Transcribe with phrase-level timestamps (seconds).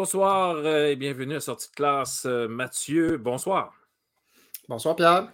[0.00, 2.24] bonsoir euh, et bienvenue à Sortie de classe.
[2.24, 3.74] Euh, Mathieu, bonsoir.
[4.66, 5.28] Bonsoir, Pierre.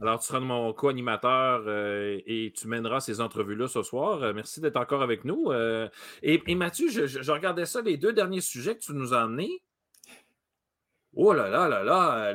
[0.00, 4.32] Alors, tu seras mon co-animateur euh, et tu mèneras ces entrevues-là ce soir.
[4.32, 5.52] merci d'être encore avec nous.
[6.22, 9.62] Et, Mathieu, je, regardais ça, les deux derniers sujets que tu nous as emmenés.
[11.12, 12.32] Oh là là là là,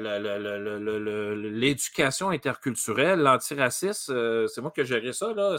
[1.36, 5.58] l'éducation interculturelle, l'antiracisme, c'est moi qui ai géré ça, là.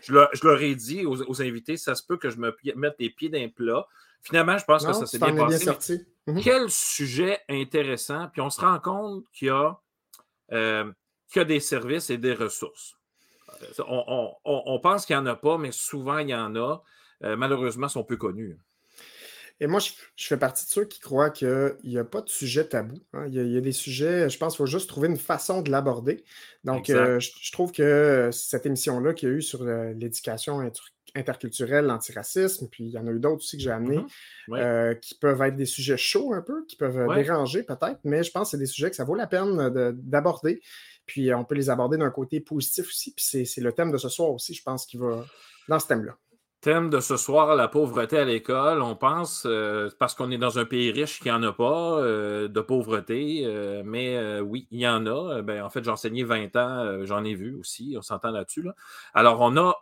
[0.00, 3.30] je, leur, ai dit aux, invités, ça se peut que je me mette les pieds
[3.30, 3.84] d'un plat.
[4.22, 5.64] Finalement, je pense que ça s'est bien passé.
[5.64, 6.06] sorti.
[6.26, 6.42] Mhm.
[6.42, 8.28] Quel sujet intéressant.
[8.32, 9.78] Puis on se rend compte qu'il y, a,
[10.52, 10.92] euh,
[11.34, 12.96] des services et des ressources.
[13.78, 13.84] Euh,
[14.44, 16.82] on, pense qu'il n'y en a pas, mais souvent il y en a.
[17.24, 18.58] Euh, malheureusement, ils sont peu connus.
[19.58, 22.68] Et moi, je, fais partie de ceux qui croient qu'il n'y a pas de sujet
[22.68, 23.00] tabou.
[23.14, 23.24] Hein.
[23.28, 26.24] Il, y a, des sujets, je pense qu'il faut juste trouver une façon de l'aborder.
[26.64, 30.60] Donc, je, trouve que cette émission-là qu'il y a eu sur l'éducation
[31.14, 34.04] interculturel, l'antiracisme, puis il y en a eu d'autres aussi que j'ai amenés,
[34.48, 34.58] mm-hmm.
[34.58, 38.22] euh, qui peuvent être des sujets chauds un peu, qui peuvent euh, déranger peut-être, mais
[38.22, 40.60] je pense que c'est des sujets que ça vaut la peine d'aborder.
[41.06, 43.98] Puis euh, on peut les aborder d'un côté positif aussi, puis c'est le thème de
[43.98, 45.24] ce soir aussi, je pense, qui va
[45.68, 46.16] dans ce thème-là.
[46.62, 48.82] Thème de ce soir, la pauvreté à l'école.
[48.82, 49.46] On pense,
[50.00, 53.46] parce qu'on est dans un pays riche qu'il n'y en a pas de pauvreté,
[53.84, 55.42] mais oui, il y en a.
[55.42, 58.62] Ben, en fait, j'ai enseigné 20 ans, j'en ai vu aussi, on s'entend là-dessus.
[58.62, 58.74] Là.
[59.14, 59.76] Alors, on a,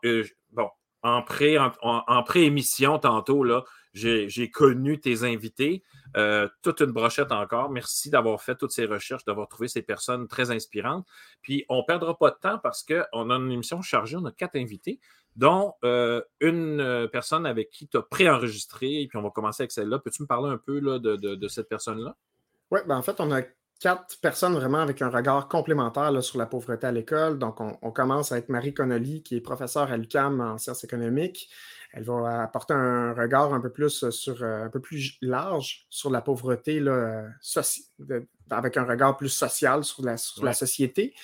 [0.53, 0.69] bon,
[1.05, 3.45] en, pré, en, pré-émission tantôt,
[3.93, 5.85] j'ai connu tes invités,
[6.17, 7.71] euh, toute une brochette encore.
[7.71, 11.07] Merci d'avoir fait toutes ces recherches, d'avoir trouvé ces personnes très inspirantes.
[11.43, 14.33] Puis, on ne perdra pas de temps parce qu'on a une émission chargée, on a
[14.33, 14.99] quatre invités,
[15.37, 19.99] dont euh, une personne avec qui tu as préenregistré, puis on va commencer avec celle-là.
[19.99, 22.17] Peux-tu me parler un peu de, cette personne-là?
[22.71, 23.43] Oui, ben en fait, on a
[23.85, 27.39] quatre personnes vraiment avec un regard complémentaire sur la pauvreté à l'école.
[27.39, 31.51] Donc, on, commence avec Marie Connolly, qui est professeure à l'UCAM en sciences économiques.
[31.93, 36.23] Elle va apporter un regard un peu plus sur un peu plus large sur la
[36.23, 37.27] pauvreté là,
[38.49, 41.15] avec un regard plus social sur la, la société.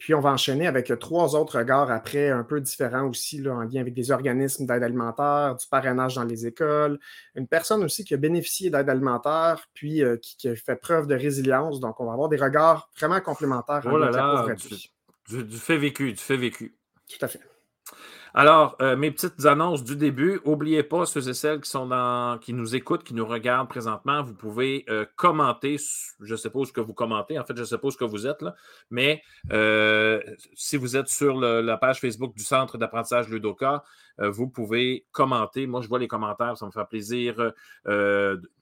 [0.00, 3.60] Puis on va enchaîner avec trois autres regards après, un peu différents aussi, là, en
[3.64, 6.98] lien avec des organismes d'aide alimentaire, du parrainage dans les écoles,
[7.34, 11.14] une personne aussi qui a bénéficié d'aide alimentaire, puis euh, qui, a fait preuve de
[11.14, 11.80] résilience.
[11.80, 14.46] Donc, on va avoir des regards vraiment complémentaires oh là là,
[15.28, 16.74] du, du fait vécu, du fait vécu.
[17.06, 17.40] Tout à fait.
[18.32, 20.40] Alors, euh, mes petites annonces du début.
[20.44, 24.22] N'oubliez pas, ceux et celles qui sont dans, qui nous écoutent, qui nous regardent présentement,
[24.22, 25.76] vous pouvez euh, commenter.
[26.20, 27.38] Je suppose que vous commentez.
[27.38, 28.54] En fait, je suppose que vous êtes là.
[28.90, 30.20] Mais euh,
[30.54, 33.82] si vous êtes sur la page Facebook du Centre d'apprentissage Ludoka,
[34.18, 35.66] vous pouvez commenter.
[35.66, 37.52] Moi, je vois les commentaires, ça me fait plaisir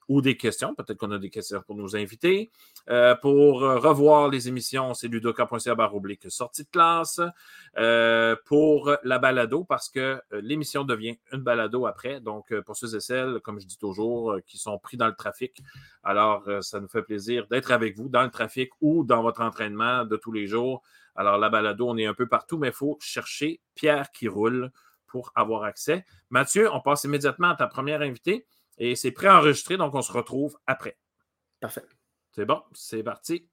[0.08, 0.74] ou des questions.
[0.74, 2.50] Peut-être qu'on a des questions pour nos invités.
[2.88, 7.20] Euh, pour euh, revoir les émissions, c'est ludoka.ca oblique sortie de classe.
[7.76, 12.20] Euh, pour la balado, parce que l'émission devient une balado après.
[12.20, 15.62] Donc, pour ceux et celles, comme je dis toujours, qui sont pris dans le trafic,
[16.02, 20.04] alors ça nous fait plaisir d'être avec vous dans le trafic ou dans votre entraînement
[20.04, 20.82] de tous les jours.
[21.14, 24.70] Alors, la balado, on est un peu partout, mais il faut chercher Pierre qui roule
[25.06, 26.04] pour avoir accès.
[26.30, 28.47] Mathieu, on passe immédiatement à ta première invitée.
[28.81, 30.97] Et c'est préenregistré, donc on se retrouve après.
[31.59, 31.83] Parfait.
[32.31, 33.49] C'est bon, c'est parti.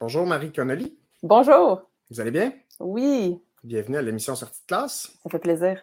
[0.00, 0.98] Bonjour Marie Connolly.
[1.22, 1.90] Bonjour.
[2.10, 2.54] Vous allez bien?
[2.80, 3.38] Oui.
[3.62, 5.12] Bienvenue à l'émission Sortie de classe.
[5.22, 5.82] Ça fait plaisir.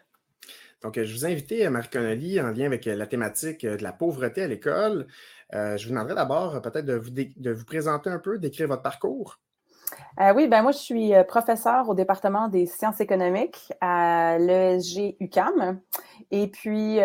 [0.82, 4.44] Donc, je vous ai invité, Marie Connolly, en lien avec la thématique de la pauvreté
[4.44, 5.08] à l'école.
[5.54, 8.68] Euh, je vous demanderais d'abord euh, peut-être de vous, de vous, présenter un peu, d'écrire
[8.68, 9.40] votre parcours.
[10.22, 15.82] Euh, oui, ben moi, je suis professeure au département des sciences économiques à l'ESG UCAM.
[16.30, 17.00] Et puis,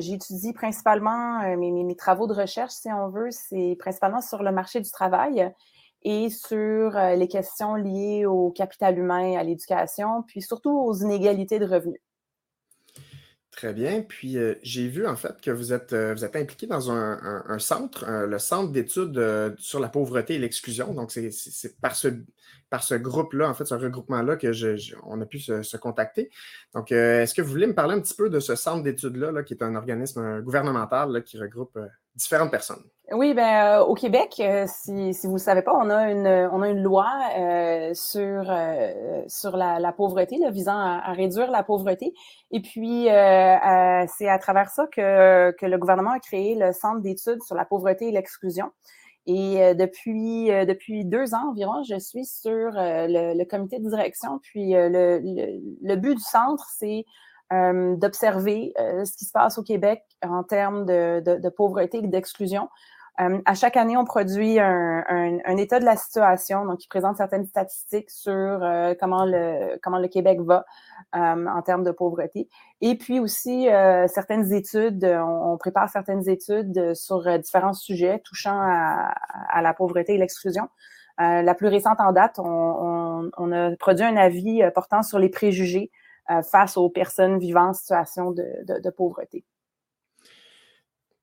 [0.00, 4.90] j'étudie principalement mes, travaux de recherche, si on veut, c'est principalement sur le marché du
[4.90, 5.50] travail
[6.02, 11.66] et sur les questions liées au capital humain, à l'éducation, puis surtout aux inégalités de
[11.66, 12.00] revenus.
[13.56, 14.02] Très bien.
[14.02, 17.58] Puis euh, j'ai vu en fait que vous êtes, euh, vous êtes impliqué dans un,
[17.58, 19.18] centre, euh, le Centre d'études
[19.56, 20.92] sur la pauvreté et l'exclusion.
[20.92, 22.08] Donc, c'est par ce,
[22.68, 24.52] par ce groupe-là, en fait, ce regroupement-là, que
[25.06, 26.30] on a pu se, contacter.
[26.74, 29.42] Donc, est-ce que vous voulez me parler un petit peu de ce centre d'études-là, là,
[29.42, 31.78] qui est un organisme gouvernemental qui regroupe
[32.16, 32.82] différentes personnes?
[33.12, 36.68] Oui, ben, au Québec, si, si, vous ne savez pas, on a une, on a
[36.68, 37.06] une loi
[37.94, 38.52] sur,
[39.28, 42.12] sur la, pauvreté, visant à, réduire la pauvreté.
[42.50, 47.42] Et puis, c'est à travers ça que, que le gouvernement a créé le Centre d'études
[47.42, 48.72] sur la pauvreté et l'exclusion.
[49.26, 54.40] Et depuis, depuis deux ans environ, je suis sur le, comité de direction.
[54.42, 55.20] Puis le,
[55.80, 57.04] le, but du centre, c'est
[57.50, 62.68] d'observer ce qui se passe au Québec en termes de, pauvreté et d'exclusion,
[63.18, 68.10] à chaque année, on produit un, état de la situation, donc qui présente certaines statistiques
[68.10, 68.60] sur
[69.00, 70.66] comment le Québec va
[71.12, 72.48] en termes de pauvreté.
[72.82, 73.68] Et puis aussi
[74.08, 80.68] certaines études, on, prépare certaines études sur différents sujets touchant à, la pauvreté et l'exclusion.
[81.20, 85.30] Euh, la plus récente en date, on, a produit un avis euh, portant sur les
[85.30, 86.05] préjugés euh,
[86.50, 89.44] face aux personnes vivant en situation de, pauvreté.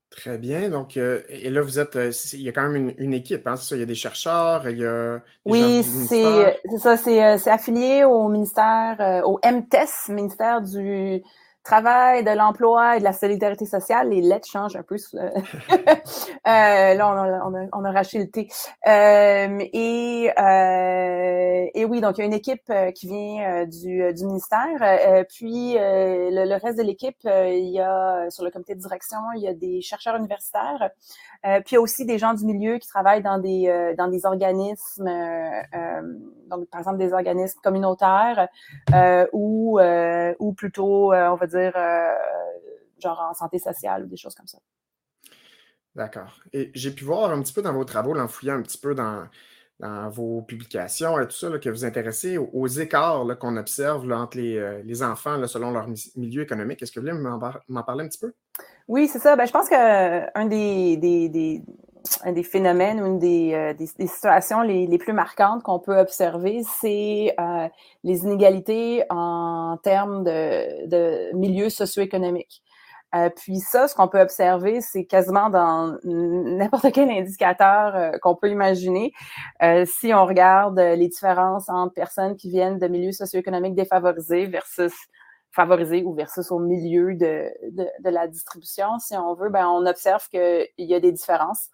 [0.10, 0.70] Très bien.
[0.70, 1.98] Donc, et là, vous êtes,
[2.34, 4.86] il y a quand même une, équipe, hein, Il y a des chercheurs, il y
[4.86, 5.22] a.
[5.46, 6.98] oui, c'est ça.
[6.98, 11.24] C'est affilié au ministère, au MTES, ministère du
[11.64, 14.96] travail, de l'emploi et de la solidarité sociale, les lettres changent un peu.
[15.16, 15.30] Euh,
[15.70, 18.48] euh, là, on a, on, a, on a, le thé.
[18.88, 24.14] Euh, et, euh, et oui, donc il y a une équipe euh, qui vient du,
[24.14, 25.26] du ministère.
[25.30, 29.42] puis le, le, reste de l'équipe, il y a sur le comité de direction, il
[29.42, 30.90] y a des chercheurs universitaires.
[31.44, 34.26] Puis il y a aussi des gens du milieu qui travaillent dans des dans des
[34.26, 35.10] organismes,
[36.50, 38.48] donc par exemple des organismes communautaires
[39.34, 39.80] ou
[40.40, 42.14] ou plutôt on va dire euh,
[43.00, 44.60] genre en santé sociale ou des choses comme ça.
[45.96, 46.40] D'accord.
[46.54, 49.28] Et j'ai pu voir un petit peu dans vos travaux, l'enfouillant un petit peu dans,
[49.80, 55.04] vos publications et tout ça, que vous intéressez aux, écarts qu'on observe entre euh, les,
[55.04, 56.82] enfants selon leur milieu économique.
[56.82, 57.20] Est-ce que vous voulez
[57.68, 58.34] m'en parler un petit peu?
[58.88, 59.36] Oui, c'est ça.
[59.36, 61.62] Ben, je pense qu'un des, des,
[62.24, 65.98] un des phénomènes ou une des, euh, des, situations les, les, plus marquantes qu'on peut
[65.98, 67.68] observer, c'est euh,
[68.04, 72.62] les inégalités en termes de, de milieu socio-économique.
[73.16, 78.36] Euh, puis ça, ce qu'on peut observer, c'est quasiment dans n'importe quel indicateur euh, qu'on
[78.36, 79.14] peut imaginer.
[79.62, 84.94] Euh, si on regarde les différences entre personnes qui viennent de milieux socio-économiques défavorisés versus
[85.52, 89.86] favorisés ou versus au milieu de, de, de la distribution, si on veut, ben on
[89.86, 91.70] observe qu'il y a des différences.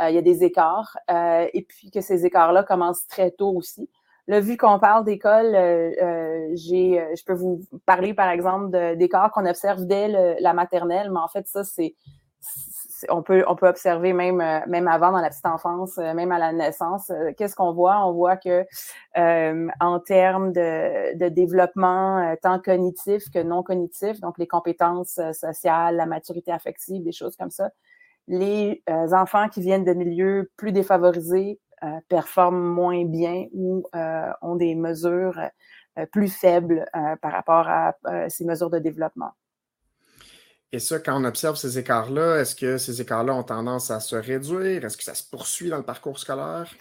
[0.00, 3.50] Euh, il y a des écarts, euh, et puis que ces écarts-là commencent très tôt
[3.54, 3.90] aussi.
[4.32, 9.44] Là, vu qu'on parle d'école, euh, j'ai, je peux vous parler, par exemple, d'écarts qu'on
[9.44, 10.08] observe dès
[10.40, 11.94] la maternelle, mais en fait, ça, c'est
[13.10, 16.52] on peut, on peut observer même, même avant dans la petite enfance, même à la
[16.52, 17.12] naissance.
[17.36, 18.06] Qu'est-ce qu'on voit?
[18.06, 18.64] On voit que
[19.16, 26.06] en termes de, de développement tant cognitif que non cognitif, donc les compétences sociales, la
[26.06, 27.68] maturité affective, des choses comme ça,
[28.28, 31.71] les euh, enfants qui viennent de milieux plus défavorisés euh,
[32.08, 35.40] performent moins bien ou euh, ont des mesures
[36.10, 36.86] plus faibles
[37.20, 37.94] par rapport à
[38.28, 39.32] ces mesures de développement.
[40.74, 44.16] Et ça, quand on observe ces écarts-là, est-ce que ces écarts-là ont tendance à se
[44.16, 44.82] réduire?
[44.84, 46.72] Est-ce que ça se poursuit dans le parcours scolaire?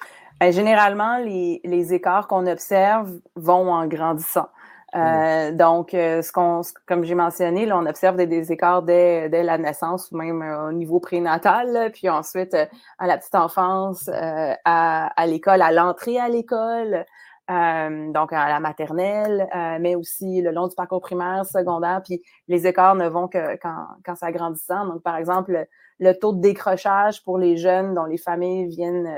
[0.41, 4.47] Généralement, les, les écarts qu'on observe vont en grandissant.
[4.93, 9.43] Euh, donc, euh, ce qu'on, comme j'ai mentionné, là, on observe des, écarts dès, dès,
[9.43, 12.55] la naissance ou même euh, au niveau prénatal, puis ensuite
[12.97, 17.05] à la petite enfance, à, l'école, à l'entrée à l'école,
[17.47, 19.47] donc à la maternelle,
[19.81, 23.87] mais aussi le long du parcours primaire, secondaire, puis les écarts ne vont que quand,
[24.05, 24.85] quand ça grandissant.
[24.85, 25.65] Donc, par exemple,
[25.99, 29.09] le taux de décrochage pour les jeunes dont les familles viennent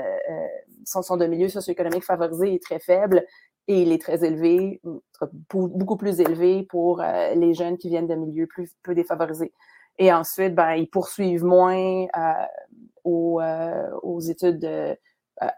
[0.84, 3.24] sont, sont de milieux socio-économiques favorisés est très faible
[3.66, 4.80] et il est très élevé,
[5.50, 9.52] beaucoup plus élevé pour euh, les jeunes qui viennent de milieux plus peu défavorisés.
[9.98, 12.32] Et ensuite, ben, ils poursuivent moins euh,
[13.04, 14.68] aux, euh, aux, études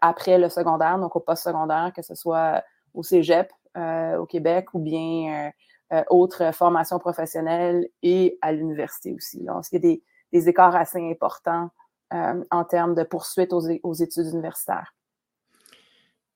[0.00, 2.62] après le secondaire, donc au post-secondaire, que ce soit
[2.94, 5.52] au cégep au Québec ou bien
[6.08, 9.44] autres formations professionnelles et à l'université aussi.
[9.44, 11.68] Donc, il y a des, des écarts assez importants
[12.10, 14.95] en termes de poursuite aux, aux études universitaires.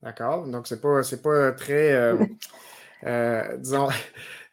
[0.03, 0.47] D'accord?
[0.47, 1.93] Donc, c'est pas, pas très.
[1.93, 2.17] Euh,
[3.07, 3.89] euh, disons,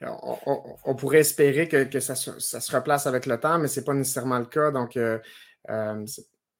[0.02, 4.40] on, pourrait espérer que, ça, se replace avec le temps, mais ce n'est pas nécessairement
[4.40, 4.72] le cas.
[4.72, 5.20] Donc, euh,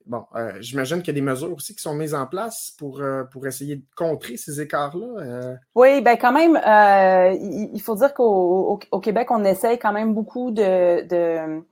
[0.06, 0.26] bon,
[0.60, 3.02] j'imagine qu'il y a des mesures aussi qui sont mises en place pour,
[3.32, 5.58] pour essayer de contrer ces écarts-là.
[5.76, 6.60] Oui, bien, quand même,
[7.42, 11.06] il, faut dire qu'au Québec, on essaye quand même beaucoup de.
[11.06, 11.64] de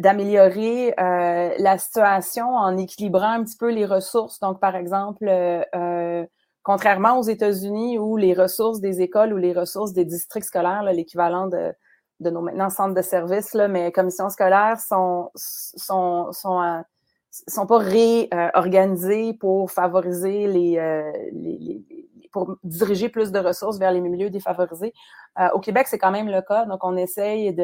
[0.00, 4.40] d'améliorer euh, la situation en équilibrant un petit peu les ressources.
[4.40, 6.26] Donc, par exemple, euh, euh,
[6.62, 11.46] contrairement aux États-Unis où les ressources des écoles ou les ressources des districts scolaires, l'équivalent
[11.46, 11.72] de,
[12.20, 16.82] de nos maintenant centres de services, là, mais commissions scolaires sont sont sont,
[17.30, 24.00] sont pas réorganisées pour favoriser les, les, les pour diriger plus de ressources vers les
[24.00, 24.92] milieux défavorisés.
[25.38, 26.66] Euh, au Québec, c'est quand même le cas.
[26.66, 27.54] Donc, on essaye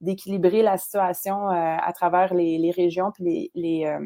[0.00, 4.00] d'équilibrer la situation euh, à travers les, régions puis les, euh,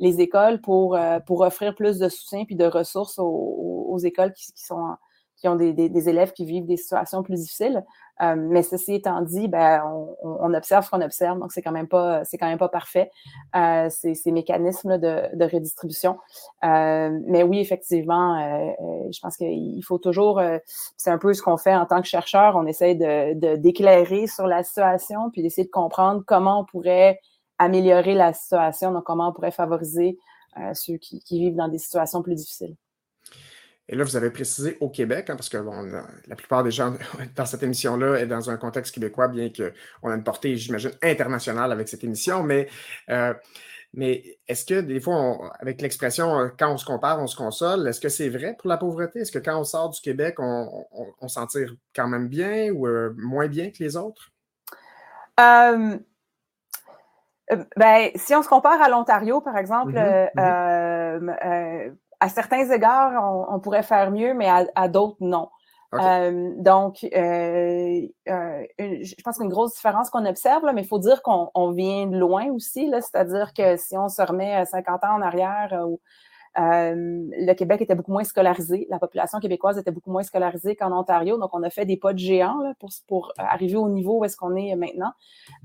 [0.00, 4.96] les écoles pour, offrir plus de soutien puis de ressources aux, écoles qui, sont
[5.40, 7.82] qui ont des, des, élèves qui vivent des situations plus difficiles.
[8.20, 11.72] Euh, mais ceci étant dit, ben, on, on observe ce qu'on observe, donc c'est quand
[11.72, 13.10] même pas, c'est quand même pas parfait
[13.56, 16.18] euh, ces, mécanismes de, de redistribution.
[16.62, 20.42] Euh, mais oui, effectivement, euh, euh, je pense qu'il faut toujours,
[20.98, 24.46] c'est un peu ce qu'on fait en tant que chercheur, on essaie de d'éclairer sur
[24.46, 27.20] la situation, puis d'essayer de comprendre comment on pourrait
[27.58, 30.18] améliorer la situation, donc comment on pourrait favoriser
[30.74, 32.76] ceux qui, qui vivent dans des situations plus difficiles.
[33.92, 35.58] Et là, vous avez précisé au Québec, hein, parce que
[36.28, 36.94] la plupart des gens
[37.36, 41.72] dans cette émission-là est dans un contexte québécois, bien qu'on a une portée, j'imagine, internationale
[41.72, 42.44] avec cette émission.
[42.44, 42.68] Mais,
[43.08, 43.34] euh,
[43.92, 47.88] mais est-ce que des fois, avec l'expression euh, quand on se compare, on se console,
[47.88, 49.18] est-ce que c'est vrai pour la pauvreté?
[49.18, 50.86] Est-ce que quand on sort du Québec, on,
[51.26, 54.30] s'en tire quand même bien ou euh, moins bien que les autres?
[57.76, 63.54] ben, si on se compare à l'Ontario, par exemple, mm-hmm, mm-hmm à certains égards, on,
[63.54, 65.48] on, pourrait faire mieux, mais à, à d'autres, non.
[65.94, 71.00] Euh, donc, euh, euh, je pense qu'une grosse différence qu'on observe, là, mais il faut
[71.00, 75.16] dire qu'on on vient de loin aussi, c'est-à-dire que si on se remet 50 ans
[75.16, 75.96] en arrière, euh,
[76.58, 80.92] euh, le Québec était beaucoup moins scolarisé, la population québécoise était beaucoup moins scolarisée qu'en
[80.92, 84.18] Ontario, donc on a fait des pas de géant là, pour, pour arriver au niveau
[84.18, 85.12] où est-ce qu'on est maintenant.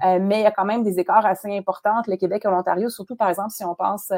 [0.04, 2.90] mais il y a quand même des écarts assez importants entre le Québec et l'Ontario,
[2.90, 4.12] surtout par exemple si on pense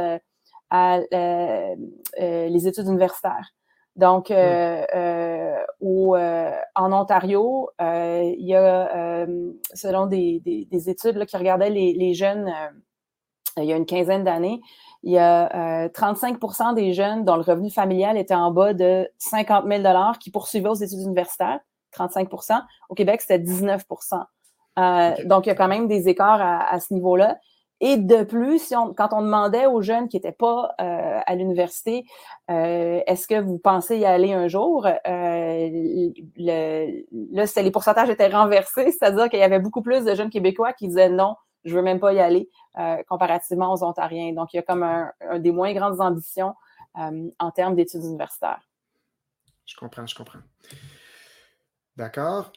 [0.70, 1.76] à euh,
[2.20, 3.54] euh, les études universitaires.
[3.96, 9.26] Donc, euh, euh, au, en Ontario, il y a,
[9.74, 12.54] selon des, des, des, études là, qui regardaient les, les jeunes
[13.58, 14.62] il y a une quinzaine d'années,
[15.02, 19.66] il y a 35% des jeunes dont le revenu familial était en bas de 50
[19.68, 19.84] 000
[20.20, 21.60] qui poursuivaient aux études universitaires.
[21.98, 26.80] 35% Au Québec, c'était 19% Donc, il y a quand même des écarts à, à
[26.80, 27.40] ce niveau-là.
[27.80, 32.06] Et de plus, quand on demandait aux jeunes qui n'étaient pas euh, à l'université,
[32.50, 38.92] euh, est-ce que vous pensez y aller un jour, euh, là, les pourcentages étaient renversés,
[38.98, 42.00] c'est-à-dire qu'il y avait beaucoup plus de jeunes Québécois qui disaient non, je veux même
[42.00, 42.50] pas y aller,
[43.08, 44.34] comparativement aux Ontariens.
[44.34, 46.54] Donc, il y a comme un, des moins grandes ambitions
[46.96, 48.62] en termes d'études universitaires.
[49.66, 50.40] Je comprends, je comprends.
[51.98, 52.54] D'accord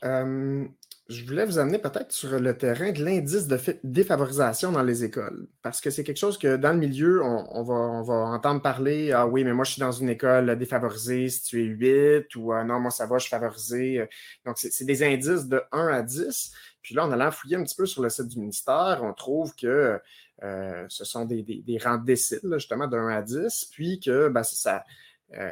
[1.11, 5.49] je voulais vous amener peut-être sur le terrain de l'indice de défavorisation dans les écoles.
[5.61, 9.43] Parce que c'est quelque chose que dans le milieu, on, va, entendre parler Ah oui,
[9.43, 12.79] mais moi, je suis dans une école défavorisée si tu es 8 ou ah, non,
[12.79, 14.09] moi, ça va, je suis favorisé.
[14.47, 16.52] Donc, c'est des indices de 1 à 10.
[16.81, 19.55] Puis là, en allant fouiller un petit peu sur le site du ministère, on trouve
[19.57, 20.00] que
[20.45, 23.71] euh, ce sont des, rangs déciles, justement, de 1 à 10.
[23.73, 24.85] Puis que ben, ça.
[25.35, 25.50] Euh,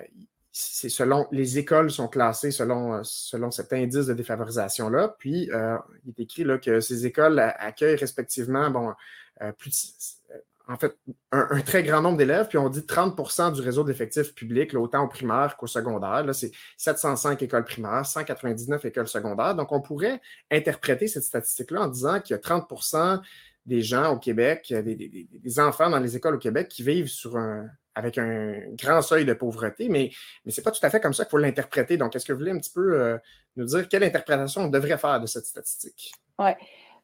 [0.61, 5.15] c'est selon les écoles sont classées selon, euh, selon cet indice de défavorisation-là.
[5.19, 8.97] Puis, euh, il est écrit là, que ces écoles accueillent respectivement,
[9.41, 10.21] euh, plus,
[10.67, 10.97] en fait,
[11.31, 15.09] un, très grand nombre d'élèves, puis on dit 30% du réseau d'effectifs publics, autant au
[15.09, 16.25] primaire qu'au secondaire.
[16.25, 19.55] Là, c'est 705 écoles primaires, 199 écoles secondaires.
[19.55, 23.21] Donc, on pourrait interpréter cette statistique-là en disant qu'il y a 30%
[23.65, 27.37] des gens au Québec, des, des, enfants dans les écoles au Québec qui vivent sur
[27.37, 30.11] un, avec un grand seuil de pauvreté, mais,
[30.45, 31.97] mais ce n'est pas tout à fait comme ça qu'il faut l'interpréter.
[31.97, 33.19] Donc, est-ce que vous voulez un petit peu euh,
[33.57, 36.13] nous dire quelle interprétation on devrait faire de cette statistique?
[36.39, 36.51] Oui.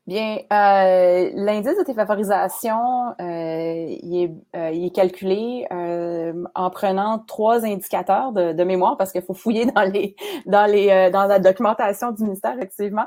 [0.07, 8.65] Bien, euh, l'indice de défavorisation, euh, il, est, calculé en prenant trois indicateurs de, de
[8.65, 13.07] mémoire parce qu'il faut fouiller dans les dans les dans la documentation du ministère effectivement.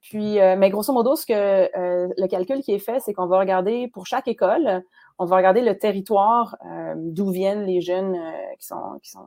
[0.00, 1.68] puis, mais grosso modo, ce que
[2.18, 4.82] le calcul qui est fait, c'est qu'on va regarder pour chaque école,
[5.22, 6.56] on va regarder le territoire
[6.96, 8.18] d'où viennent les jeunes
[8.58, 9.20] qui sont qui sont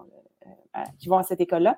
[0.77, 1.77] euh, qui vont à cette école-là.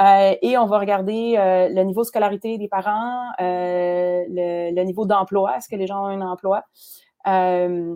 [0.00, 5.56] Euh, et on va regarder euh, le niveau de scolarité des parents, le, niveau d'emploi,
[5.56, 6.62] est-ce que les gens ont un emploi?
[7.26, 7.88] et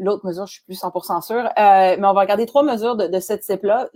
[0.00, 3.20] l'autre mesure, je suis plus 100% sûre, mais on va regarder trois mesures de, de
[3.20, 3.90] ce type-là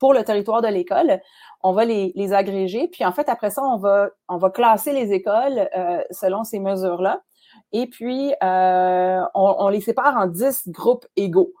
[0.00, 1.20] pour le territoire de l'école.
[1.62, 4.92] On va les, les, agréger, puis en fait, après ça, on va, on va classer
[4.92, 5.68] les écoles
[6.10, 7.22] selon ces mesures-là.
[7.72, 11.52] Et puis, on, on, les sépare en 10 groupes égaux.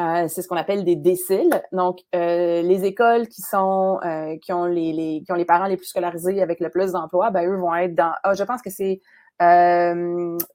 [0.00, 1.62] Euh, c'est ce qu'on appelle des déciles.
[1.72, 5.66] Donc, euh, les écoles qui sont euh, qui ont les, les, qui ont les parents
[5.66, 8.12] les plus scolarisés avec le plus d'emplois, ben eux vont être dans.
[8.22, 9.00] Ah, je pense que c'est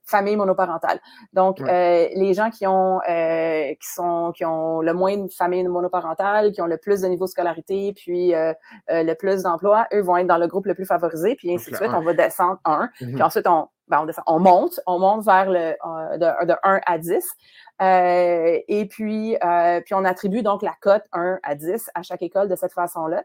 [0.04, 1.00] famille monoparentale.
[1.32, 6.62] Donc, les gens qui ont qui sont qui ont le moins de famille monoparentale, qui
[6.62, 10.38] ont le plus de niveau de scolarité, puis le plus d'emplois, eux vont être dans
[10.38, 11.34] le groupe le plus favorisé.
[11.34, 12.88] Puis ainsi de suite, on va descendre un.
[13.00, 13.14] Mm-hmm.
[13.14, 15.74] Puis ensuite, on ben on, descend, on monte, on monte vers le
[16.18, 17.24] de, de 1 à 10.
[17.82, 22.22] Euh, et puis, euh, puis on attribue donc la cote 1 à 10 à chaque
[22.22, 23.22] école de cette façon-là.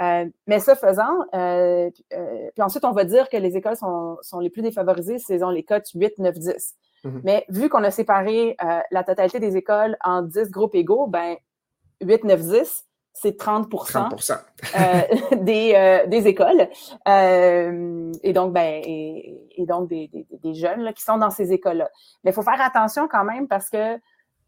[0.00, 4.16] Euh, mais ce faisant, euh, euh, puis ensuite, on va dire que les écoles sont,
[4.22, 6.74] sont les plus défavorisées, c'est les cotes 8, 9, 10.
[7.24, 8.56] Mais vu qu'on a séparé
[8.90, 11.36] la totalité des écoles en 10 groupes égaux, ben
[12.02, 14.32] 8, 9, 10, c'est 30, 30
[14.78, 16.68] euh, des, euh, des écoles.
[17.08, 21.52] Euh, et donc, ben, et, donc des, des, des, jeunes là, qui sont dans ces
[21.52, 21.90] écoles-là.
[22.24, 23.98] Mais il faut faire attention quand même parce que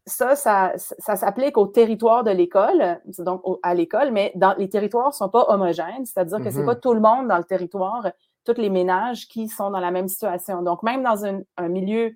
[0.05, 5.07] ça, ça, ça s'applique au territoire de l'école, donc à l'école, mais dans les territoires
[5.07, 6.65] ne sont pas homogènes, c'est-à-dire que c'est mm-hmm.
[6.65, 8.11] pas tout le monde dans le territoire,
[8.43, 10.61] tous les ménages qui sont dans la même situation.
[10.61, 12.11] Donc, même dans un, un milieu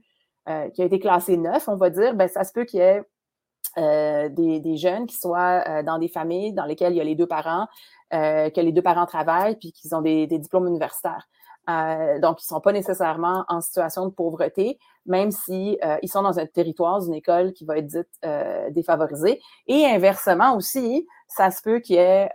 [0.73, 3.03] qui a été classé neuf, on va dire, ben, ça se peut qu'il y ait
[3.77, 7.03] euh, des, des, jeunes qui soient euh, dans des familles dans lesquelles il y a
[7.03, 7.67] les deux parents,
[8.11, 11.27] que les deux parents travaillent, puis qu'ils ont des, des diplômes universitaires.
[11.69, 16.09] Euh, donc, ils ne sont pas nécessairement en situation de pauvreté, même si euh, ils
[16.09, 19.41] sont dans un territoire d'une école qui va être dite euh, défavorisée.
[19.67, 22.29] Et inversement aussi, ça se peut qu'il y ait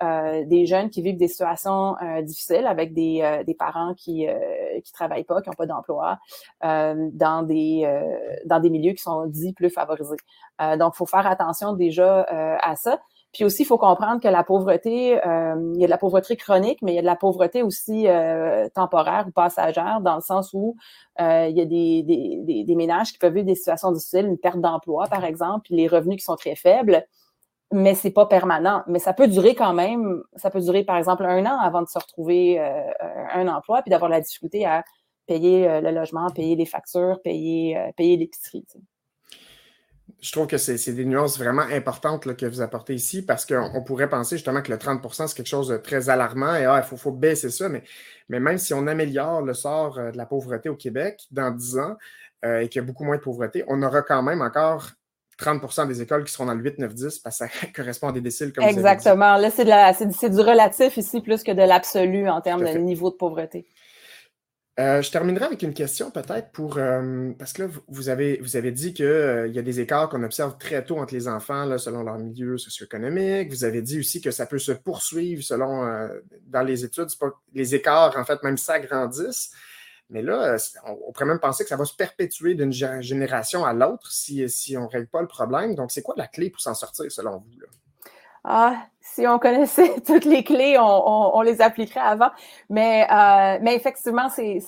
[0.44, 4.26] des jeunes qui vivent des situations difficiles avec des, des parents qui
[4.84, 6.18] qui travaillent pas, qui n'ont pas d'emploi,
[6.60, 7.88] dans des
[8.44, 10.18] dans des milieux qui sont dits plus favorisés.
[10.78, 12.26] donc, il faut faire attention déjà
[12.60, 13.00] à ça.
[13.32, 16.36] Puis aussi, il faut comprendre que la pauvreté, euh, il y a de la pauvreté
[16.36, 20.20] chronique, mais il y a de la pauvreté aussi euh, temporaire ou passagère, dans le
[20.20, 20.76] sens où
[21.20, 24.38] euh, il y a des, des, des, ménages qui peuvent vivre des situations difficiles, une
[24.38, 27.06] perte d'emploi, par exemple, puis les revenus qui sont très faibles,
[27.72, 28.82] mais c'est pas permanent.
[28.86, 31.88] Mais ça peut durer quand même, ça peut durer, par exemple, un an avant de
[31.88, 34.84] se retrouver un emploi, puis d'avoir la difficulté à
[35.26, 38.66] payer le logement, payer les factures, payer, payer l'épicerie
[40.22, 44.08] je trouve que c'est des nuances vraiment importantes que vous apportez ici parce qu'on pourrait
[44.08, 46.96] penser justement que le 30% c'est quelque chose de très alarmant et ah, il faut,
[46.96, 47.82] faut, baisser ça, mais,
[48.28, 51.78] mais même si on améliore le sort euh, de la pauvreté au Québec dans 10
[51.78, 51.96] ans
[52.44, 54.90] euh, et qu'il y a beaucoup moins de pauvreté, on aura quand même encore
[55.40, 58.12] 30% des écoles qui seront dans le 8, 9, 10 parce que ça correspond à
[58.12, 59.36] des déciles comme Exactement.
[59.36, 63.66] Là, c'est du relatif ici plus que de l'absolu en termes de niveau de pauvreté.
[64.80, 68.56] Euh, je terminerai avec une question peut-être pour euh, parce que là, vous avez, vous
[68.56, 71.66] avez dit qu'il euh, y a des écarts qu'on observe très tôt entre les enfants
[71.66, 73.50] là, selon leur milieu socio-économique.
[73.50, 76.08] Vous avez dit aussi que ça peut se poursuivre selon
[76.46, 79.50] dans les études, pas, les écarts en fait même s'agrandissent.
[80.08, 80.56] Mais là,
[80.86, 84.76] on, pourrait même penser que ça va se perpétuer d'une génération à l'autre si, si
[84.76, 85.74] on ne règle pas le problème.
[85.74, 87.60] Donc, c'est quoi la clé pour s'en sortir selon vous?
[87.60, 87.66] Là?
[88.44, 92.30] Ah, si on connaissait toutes les clés, on, les appliquerait avant.
[92.68, 94.58] Mais, euh, mais effectivement, c'est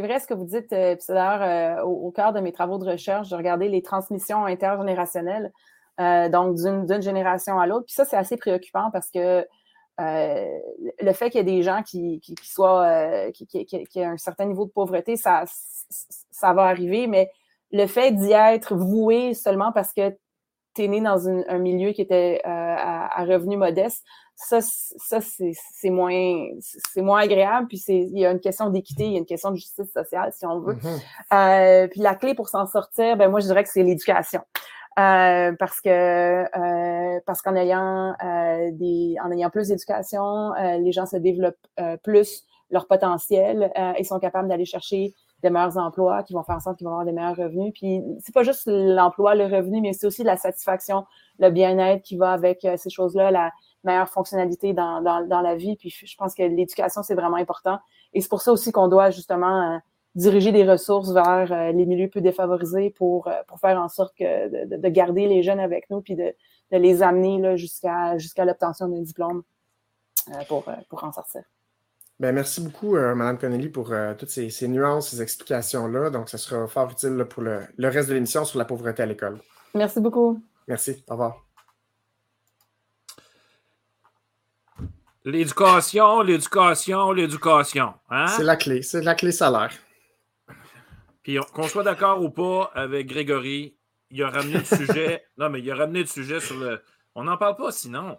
[0.00, 0.72] vrai ce que vous dites.
[0.72, 4.44] Euh, c'est d'ailleurs euh, au, cœur de mes travaux de recherche, de regarder les transmissions
[4.46, 5.52] intergénérationnelles,
[6.00, 7.86] euh, donc d'une génération à l'autre.
[7.86, 9.46] Puis ça, c'est assez préoccupant parce que
[10.00, 10.58] euh,
[11.00, 14.18] le fait qu'il y ait des gens qui, qui, qui soient qui, qui, qui, un
[14.18, 15.44] certain niveau de pauvreté, ça,
[16.30, 17.30] ça va arriver, mais
[17.72, 20.14] le fait d'y être voué seulement parce que
[20.76, 24.04] tu né dans un milieu qui était euh, à, à revenu modeste,
[24.36, 26.48] ça, ça c'est moins,
[26.96, 27.68] moins agréable.
[27.68, 30.30] Puis il y a une question d'équité, il y a une question de justice sociale,
[30.32, 30.74] si on veut.
[30.74, 31.84] Mm-hmm.
[31.84, 34.42] euh, puis la clé pour s'en sortir, ben moi, je dirais que c'est l'éducation.
[34.98, 40.90] Euh, parce que euh, parce qu'en ayant euh, des en ayant plus d'éducation, euh, les
[40.90, 41.68] gens se développent
[42.02, 45.14] plus leur potentiel et sont capables d'aller chercher
[45.46, 47.72] des meilleurs emplois, qui vont faire en sorte qu'ils vont avoir des meilleurs revenus.
[47.74, 51.06] Puis c'est pas juste l'emploi, le revenu, mais c'est aussi la satisfaction,
[51.38, 53.52] le bien-être qui va avec euh, ces choses-là, la
[53.84, 55.76] meilleure fonctionnalité dans, dans, la vie.
[55.76, 57.78] Puis je pense que l'éducation, c'est vraiment important.
[58.12, 59.78] Et c'est pour ça aussi qu'on doit justement euh,
[60.14, 64.66] diriger des ressources vers euh, les milieux plus défavorisés pour, pour faire en sorte que
[64.66, 66.34] de, de, garder les jeunes avec nous, puis de,
[66.72, 69.42] de les amener jusqu'à jusqu'à l'obtention d'un diplôme
[70.48, 71.42] pour, pour en sortir.
[72.18, 76.08] Ben, merci beaucoup, euh, Mme Connelly, pour euh, toutes ces, nuances, ces explications-là.
[76.08, 79.38] Donc, ça sera fort utile pour le, reste de l'émission sur la pauvreté à l'école.
[79.74, 80.42] Merci beaucoup.
[80.66, 81.04] Merci.
[81.08, 81.44] Au revoir.
[85.26, 87.94] L'éducation, l'éducation, l'éducation.
[88.08, 88.28] Hein?
[88.28, 88.80] C'est la clé.
[88.80, 89.72] C'est la clé salaire.
[91.22, 93.76] Puis qu'on soit d'accord ou pas avec Grégory,
[94.10, 95.24] il a ramené le sujet.
[95.36, 96.80] non, mais il a ramené le sujet sur le.
[97.14, 98.16] On n'en parle pas sinon.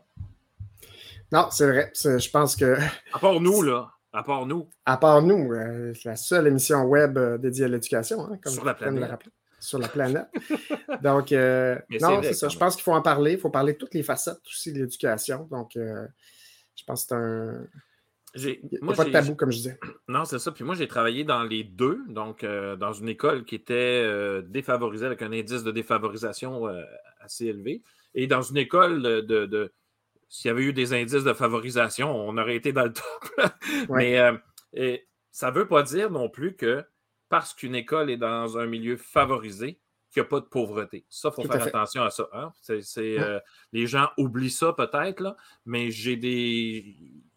[1.31, 1.91] Non, c'est vrai.
[1.93, 2.77] Je pense que.
[3.13, 3.91] À part nous, là.
[4.13, 4.69] À part nous.
[4.85, 8.65] À part nous, euh, la seule émission web euh, dédiée à l'éducation, hein, comme Sur
[8.65, 9.11] la planète.
[9.59, 10.27] Sur la planète.
[11.03, 12.47] Donc, euh, non, c'est ça.
[12.47, 13.33] Je pense qu'il faut en parler.
[13.33, 15.47] Il faut parler de toutes les facettes aussi de l'éducation.
[15.51, 17.67] Donc, je pense que c'est un.
[18.35, 19.79] Il n'y a pas de tabou, comme je disais.
[20.07, 20.51] Non, c'est ça.
[20.51, 21.99] Puis moi, j'ai travaillé dans les deux.
[22.07, 26.67] Donc, dans une école qui était défavorisée avec un indice de défavorisation
[27.19, 27.83] assez élevé.
[28.15, 29.71] Et dans une école de
[30.29, 33.51] s'il y avait eu des indices de favorisation, on aurait été dans le top.
[33.89, 34.97] Mais euh,
[35.31, 36.83] ça ne veut pas dire non plus que
[37.29, 39.79] parce qu'une école est dans un milieu favorisé,
[40.11, 41.05] qu'il n'y a pas de pauvreté.
[41.09, 42.29] Ça, il faut faire attention à ça.
[42.33, 42.51] Hein.
[42.69, 43.39] Euh,
[43.73, 45.35] les gens oublient ça peut-être,
[45.65, 46.95] mais j'ai des.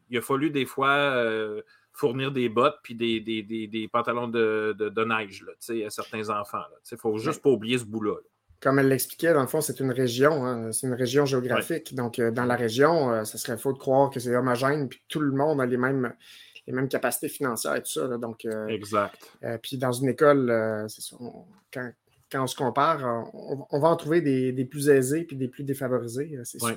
[0.09, 5.45] Il a fallu des fois euh, fournir des bottes puis des, des, pantalons de, neige
[5.45, 5.53] là,
[5.87, 6.65] à certains enfants.
[6.91, 8.17] Il ne faut juste pas oublier ce bout-là.
[8.61, 11.95] Comme elle l'expliquait, dans le fond, c'est une région, hein, c'est une région géographique.
[11.95, 15.03] Donc, euh, dans la région, euh, ça serait faux de croire que c'est homogène, puis
[15.09, 16.13] tout le monde a les mêmes,
[16.67, 18.07] les mêmes capacités financières et tout ça.
[18.19, 19.33] donc, euh, exact.
[19.63, 21.17] puis dans une école, c'est ça,
[21.73, 21.91] quand,
[22.35, 23.25] on se compare,
[23.71, 26.77] on, va en trouver des, plus aisés puis des plus défavorisés, c'est sûr.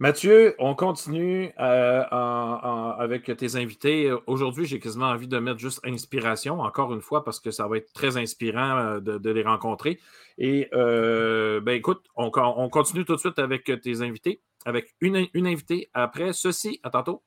[0.00, 4.12] Mathieu, on continue euh, avec tes invités.
[4.26, 7.76] Aujourd'hui, j'ai quasiment envie de mettre juste inspiration, encore une fois, parce que ça va
[7.76, 10.00] être très inspirant euh, de, les rencontrer.
[10.36, 15.46] Et euh, ben écoute, on, continue tout de suite avec tes invités, avec une, une
[15.46, 16.80] invitée après ceci.
[16.82, 17.22] À tantôt.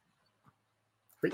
[1.24, 1.32] Oui.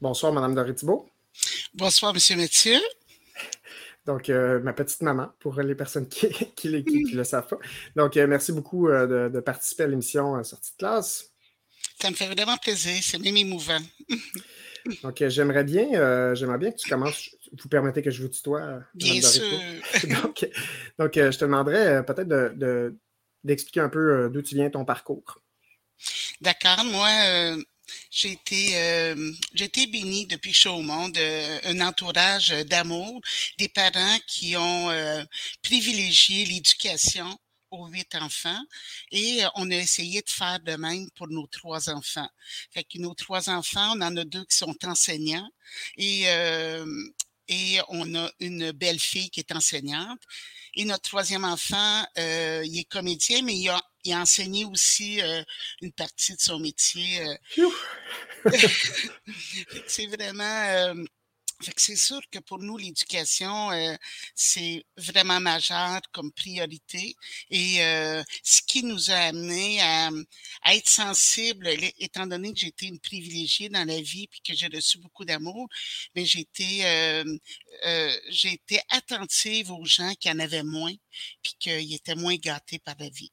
[0.00, 1.10] Bonsoir, Madame Doré-Thibault.
[1.74, 2.78] Bonsoir, Monsieur Mathieu.
[4.06, 6.26] Donc, euh, ma petite maman, pour les personnes qui
[6.64, 7.58] ne le savent pas.
[7.96, 11.30] Donc, euh, merci beaucoup euh, de, participer à l'émission Sortie de classe.
[12.00, 13.78] Ça me fait vraiment plaisir, c'est même émouvant.
[15.02, 17.36] donc, j'aimerais bien, j'aimerais bien que tu commences.
[17.52, 18.80] Vous permettez que je vous tutoie?
[18.94, 19.44] Bien sûr.
[20.22, 20.48] donc,
[20.98, 22.94] donc je te demanderais peut-être
[23.44, 25.42] d'expliquer un peu d'où tu viens ton parcours.
[26.40, 26.84] D'accord.
[26.86, 27.56] Moi,
[28.10, 33.20] j'ai été, euh, j'ai été bénie depuis Chaumont d'un entourage d'amour,
[33.58, 35.22] des parents qui ont euh,
[35.62, 37.38] privilégié l'éducation
[37.70, 38.62] aux huit enfants
[39.12, 42.28] et on a essayé de faire de même pour nos trois enfants.
[42.72, 45.48] Fait que nos trois enfants, on en a deux qui sont enseignants
[45.96, 46.84] et euh,
[47.50, 50.20] et on a une belle fille qui est enseignante.
[50.74, 55.20] Et notre troisième enfant, euh, il est comédien, mais il a, il a enseigné aussi
[55.22, 55.42] euh,
[55.80, 57.20] une partie de son métier.
[57.26, 57.70] Euh.
[59.86, 60.94] c'est vraiment
[61.78, 63.94] c'est sûr que pour nous, l'éducation, euh,
[64.34, 67.14] c'est vraiment majeur comme priorité.
[67.50, 70.10] Et euh, ce qui nous a amené à,
[70.72, 74.68] être sensible, étant donné que j'ai été une privilégiée dans la vie puis que j'ai
[74.68, 75.68] reçu beaucoup d'amour,
[76.14, 77.24] mais j'ai été, euh,
[78.30, 80.94] j'ai été attentive aux gens qui en avaient moins
[81.42, 83.32] puis qui étaient moins gâtés par la vie.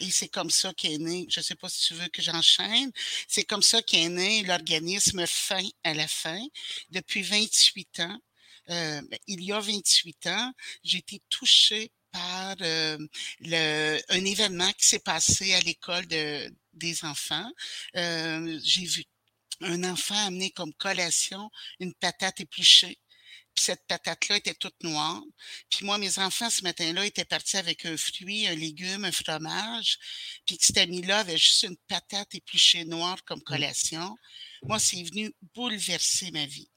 [0.00, 2.90] Et c'est comme ça qu'est né, je ne sais pas si tu veux que j'enchaîne,
[3.28, 6.40] c'est comme ça qu'est né l'organisme Fin à la fin.
[6.90, 8.18] Depuis 28 ans,
[8.70, 12.98] euh, ben, il y a 28 ans, j'ai été touchée par euh,
[13.40, 17.50] le, un événement qui s'est passé à l'école de, des enfants.
[17.96, 19.04] Euh, j'ai vu
[19.60, 22.98] un enfant amener comme collation une patate épluchée
[23.60, 25.22] cette patate-là était toute noire.
[25.68, 29.98] Puis moi, mes enfants, ce matin-là, étaient partis avec un fruit, un légume, un fromage.
[30.46, 33.44] Puis cet ami-là avait juste une patate épluchée noire comme mmh.
[33.44, 34.16] collation.
[34.62, 36.70] Moi, c'est venu bouleverser ma vie.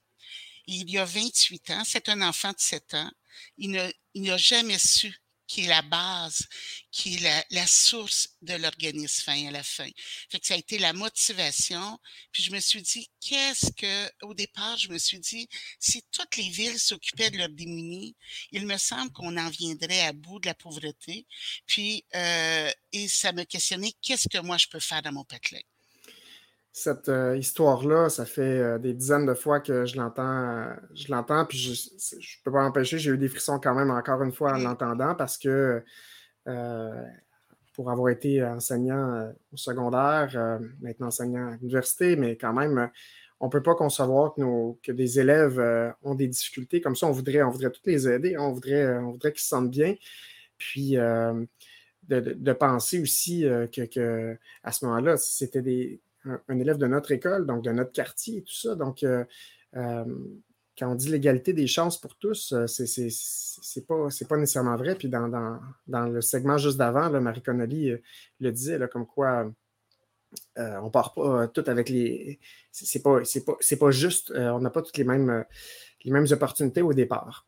[0.67, 3.11] il y a 28 ans, c'est un enfant de 7 ans.
[3.57, 3.71] Il
[4.15, 5.22] n'a jamais su
[5.53, 6.47] qui est la base,
[6.89, 9.87] qui est la, source de l'organisme fin à la fin.
[10.31, 11.99] Fait que ça a été la motivation.
[12.31, 15.47] Puis je me suis dit, qu'est-ce que, au départ, je me suis dit,
[15.79, 18.15] si toutes les villes s'occupaient de leurs démunis,
[18.51, 21.27] il me semble qu'on en viendrait à bout de la pauvreté.
[21.67, 25.61] Puis, euh, et ça me questionnait, qu'est-ce que moi je peux faire dans mon patelin?
[26.75, 31.11] Cette euh, histoire-là, ça fait euh, des dizaines de fois que je l'entends, euh, je
[31.11, 34.31] l'entends, puis je ne peux pas empêcher, j'ai eu des frissons quand même encore une
[34.31, 35.83] fois en l'entendant parce que
[37.73, 42.89] pour avoir été enseignant au secondaire, maintenant enseignant à l'université, mais quand même,
[43.39, 45.59] on ne peut pas concevoir que, nos, que des élèves
[46.03, 47.07] ont des difficultés comme ça.
[47.07, 49.95] On voudrait, on voudrait tous les aider, on voudrait, on voudrait qu'ils se sentent bien.
[50.57, 56.87] Puis de, de, penser aussi que, que, à ce moment-là, c'était des, un, élève de
[56.87, 58.75] notre école, donc de notre quartier et tout ça.
[58.75, 59.23] Donc, euh,
[59.75, 60.05] euh,
[60.77, 64.95] quand on dit l'égalité des chances pour tous, euh, c'est pas, pas nécessairement vrai.
[64.95, 67.93] Puis dans, le segment juste d'avant, Marie Connolly
[68.39, 69.51] le disait, comme quoi
[70.57, 72.39] on part pas tout avec les.
[72.71, 75.45] C'est pas, pas, pas juste, on n'a pas toutes les mêmes,
[76.03, 77.45] les mêmes opportunités au départ.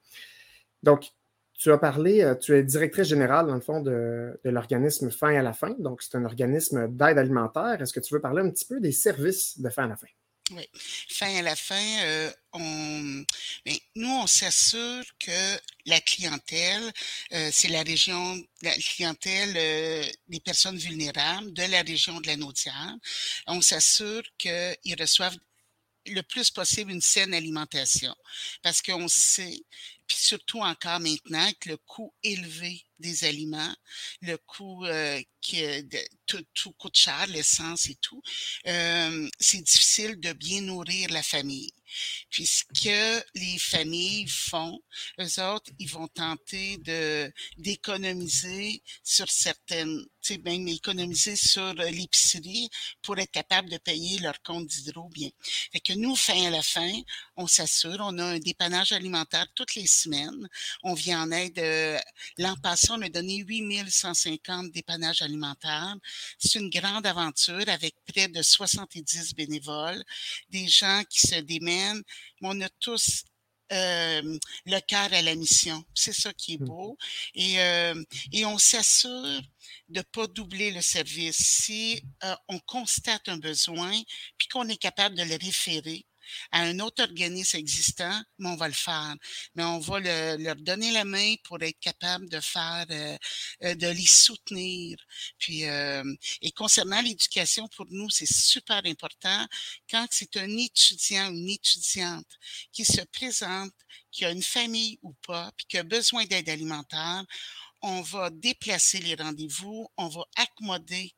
[0.84, 1.12] Donc,
[1.58, 5.42] tu as parlé, euh, tu es directrice générale, dans le fond, de, l'organisme Fin à
[5.42, 5.76] la fin.
[5.80, 7.82] Donc, c'est un organisme d'aide alimentaire.
[7.82, 10.08] Est-ce que tu veux parler un petit peu des services de Fin à la fin?
[10.52, 10.70] Oui.
[11.10, 13.26] Fin à la fin, euh, on,
[13.66, 16.84] ben, nous, on s'assure que la clientèle,
[17.34, 19.54] euh, c'est la région, la clientèle
[20.28, 22.96] des personnes vulnérables de la région de la Naudière.
[23.48, 25.38] On s'assure qu'ils reçoivent
[26.08, 28.14] le plus possible une saine alimentation.
[28.62, 29.64] Parce qu'on sait
[30.08, 33.76] puis surtout encore maintenant avec le coût élevé des aliments,
[34.22, 38.22] le coût euh, qui de, tout, tout, coûte cher, l'essence et tout,
[38.68, 41.72] euh, c'est difficile de bien nourrir la famille.
[42.30, 44.82] Puis ce que les familles font,
[45.20, 52.70] eux autres, ils vont tenter de d'économiser sur certaines, tu sais, même économiser sur l'épicerie
[53.02, 55.30] pour être capable de payer leur compte d'hydro bien.
[55.72, 56.92] Fait que nous, fin à la fin,
[57.36, 60.48] on s'assure, on a un dépannage alimentaire toutes les semaines.
[60.84, 61.60] On vient en aide.
[61.60, 62.00] Euh,
[62.38, 65.96] L'an passé, on a donné 8150 dépannages alimentaires.
[66.38, 70.04] C'est une grande aventure avec près de 70 bénévoles,
[70.50, 72.04] des gens qui se démènent.
[72.42, 73.24] Mais on a tous
[73.72, 75.84] euh, le cœur à la mission.
[75.96, 76.66] C'est ça qui est mmh.
[76.66, 76.98] beau.
[77.34, 79.42] Et, euh, et on s'assure
[79.90, 81.38] de pas doubler le service.
[81.38, 83.92] Si euh, on constate un besoin,
[84.38, 86.06] puis qu'on est capable de le référer,
[86.52, 89.16] à un autre organisme existant, mais on va le faire.
[89.56, 90.00] Mais on va
[90.38, 93.18] leur donner la main pour être capable de faire, euh,
[93.64, 94.98] euh, de les soutenir.
[95.38, 96.04] Puis, euh,
[96.42, 99.46] et concernant l'éducation, pour nous, c'est super important.
[99.90, 102.28] Quand c'est un étudiant une étudiante
[102.72, 103.74] qui se présente,
[104.12, 107.26] qui a une famille ou pas, puis qui a besoin d'aide alimentaire,
[107.82, 111.14] on va déplacer les rendez-vous, on va accommoder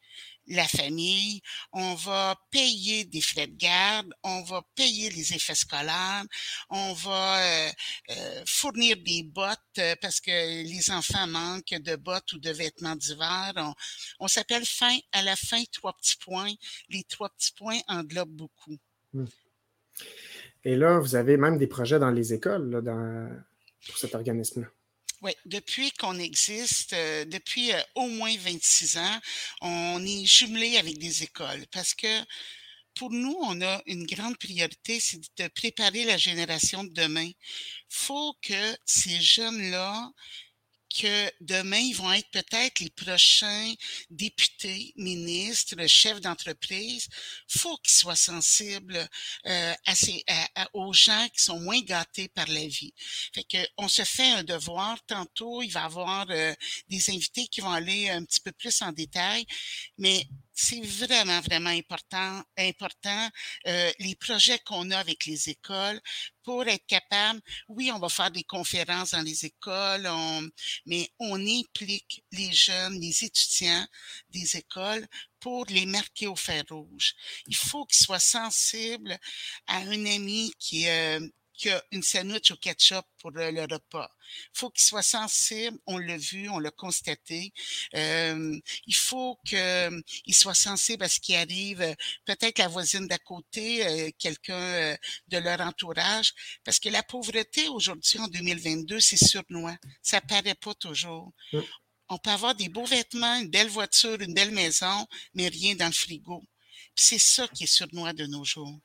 [0.47, 1.41] la famille,
[1.73, 6.23] on va payer des frais de garde, on va payer les effets scolaires,
[6.69, 7.69] on va euh,
[8.11, 12.95] euh, fournir des bottes euh, parce que les enfants manquent de bottes ou de vêtements
[12.95, 13.53] d'hiver.
[14.19, 16.53] On, s'appelle fin à la fin trois petits points.
[16.89, 18.77] Les trois petits points englobent beaucoup.
[19.13, 19.25] Mmh.
[20.63, 22.83] Et là, vous avez même des projets dans les écoles
[23.85, 24.67] pour cet organisme-là.
[25.21, 29.19] Oui, depuis qu'on existe, euh, depuis euh, au moins 26 ans,
[29.61, 32.07] on est jumelé avec des écoles parce que
[32.93, 37.29] pour nous, on a une grande priorité, c'est de préparer la génération de demain.
[37.89, 40.11] faut que ces jeunes-là
[40.99, 43.73] que demain, ils vont être peut-être les prochains
[44.09, 47.07] députés, ministres, chefs d'entreprise.
[47.47, 49.07] faut qu'ils soient sensibles
[49.45, 50.23] euh, à ces,
[50.73, 52.93] aux gens qui sont moins gâtés par la vie.
[53.33, 54.97] Fait que on se fait un devoir.
[55.05, 56.53] Tantôt, il va y avoir euh,
[56.89, 59.45] des invités qui vont aller un petit peu plus en détail,
[59.97, 60.27] mais
[60.59, 63.29] c'est vraiment, vraiment important, important
[63.67, 66.01] euh, les projets qu'on a avec les écoles
[66.41, 70.09] pour être capable, oui, on va faire des conférences dans les écoles,
[70.87, 73.85] mais on implique les jeunes, les étudiants
[74.31, 75.05] des écoles
[75.39, 77.13] pour les marquer au fer rouge.
[77.45, 79.15] Il faut qu'ils soient sensibles
[79.67, 81.19] à un ami qui, euh,
[81.57, 84.09] qu'il y a une sandwich au ketchup pour le, repas.
[84.53, 87.53] Il faut qu'il soit sensible, on l'a vu, on l'a constaté.
[87.95, 93.85] Euh, il faut qu'il soit sensible à ce qui arrive, peut-être la voisine d'à côté,
[93.85, 99.77] euh, quelqu'un euh, de leur entourage, parce que la pauvreté aujourd'hui, en 2022, c'est surnois.
[100.01, 101.33] Ça paraît pas toujours.
[102.09, 105.87] On peut avoir des beaux vêtements, une belle voiture, une belle maison, mais rien dans
[105.87, 106.43] le frigo.
[106.95, 108.79] C'est ça qui est surnois de nos jours.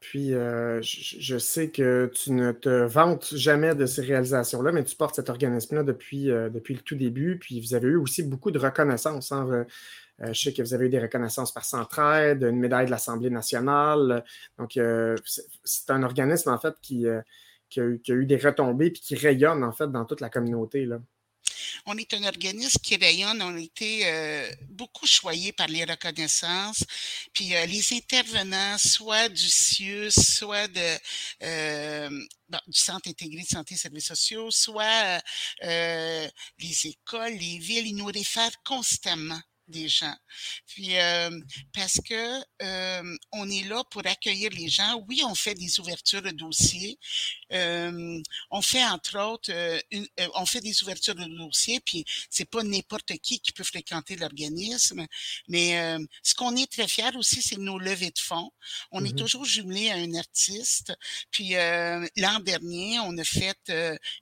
[0.00, 4.96] Puis, euh, je, sais que tu ne te vantes jamais de ces réalisations-là, mais tu
[4.96, 7.38] portes cet organisme-là depuis, euh, le tout début.
[7.38, 9.30] Puis, vous avez eu aussi beaucoup de reconnaissances.
[9.30, 9.66] Hein.
[10.22, 13.28] Euh, je sais que vous avez eu des reconnaissances par Centraide, une médaille de l'Assemblée
[13.28, 14.24] nationale.
[14.58, 14.78] Donc,
[15.64, 17.22] c'est un organisme, en fait, qui, a
[17.76, 20.88] eu, des retombées et qui rayonne, en fait, dans toute la communauté.
[21.86, 23.42] On est un organisme qui rayonne.
[23.42, 26.84] On a été euh, beaucoup choyés par les reconnaissances.
[27.32, 30.98] Puis euh, les intervenants, soit du CIUS, soit de
[31.42, 32.26] euh,
[32.66, 35.22] du Centre intégré de santé et services sociaux, soit
[35.62, 40.14] les écoles, les villes, ils nous réfèrent constamment des gens.
[40.66, 41.30] Puis euh,
[41.72, 45.02] parce que euh, on est là pour accueillir les gens.
[45.08, 46.98] Oui, on fait des ouvertures de dossiers.
[47.52, 49.50] Euh, on fait entre autres,
[49.90, 51.80] une, on fait des ouvertures de dossiers.
[51.80, 55.06] Puis c'est pas n'importe qui qui peut fréquenter l'organisme.
[55.48, 58.50] Mais ce qu'on est très fiers aussi, c'est nos levées de fonds.
[58.90, 60.92] On est mmh toujours jumelé à un artiste.
[61.30, 61.54] Puis
[62.16, 63.58] l'an dernier, on a fait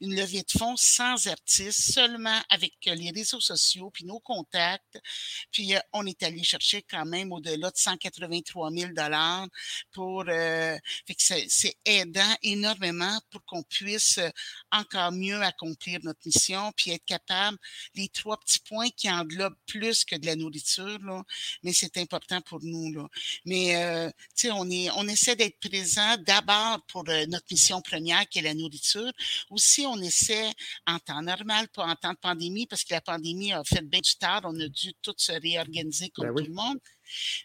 [0.00, 4.98] une levée de fonds sans artiste, seulement avec les réseaux sociaux puis nos contacts.
[5.50, 9.46] Puis euh, on est allé chercher quand même au-delà de 183 000 dollars
[9.92, 10.24] pour.
[10.28, 10.76] Euh,
[11.48, 14.28] c'est aidant énormément pour qu'on puisse euh,
[14.70, 17.58] encore mieux accomplir notre mission, puis être capable
[17.94, 21.22] les trois petits points qui englobent plus que de la nourriture là,
[21.62, 23.06] mais c'est important pour nous là.
[23.44, 28.28] Mais euh, tu sais, on est, on essaie d'être présent d'abord pour notre mission première
[28.28, 29.10] qui est la nourriture.
[29.50, 30.50] Aussi, on essaie
[30.86, 34.00] en temps normal, pas en temps de pandémie, parce que la pandémie a fait bien
[34.00, 36.78] du tard, on a dû tout se réorganiser comme ben tout le monde.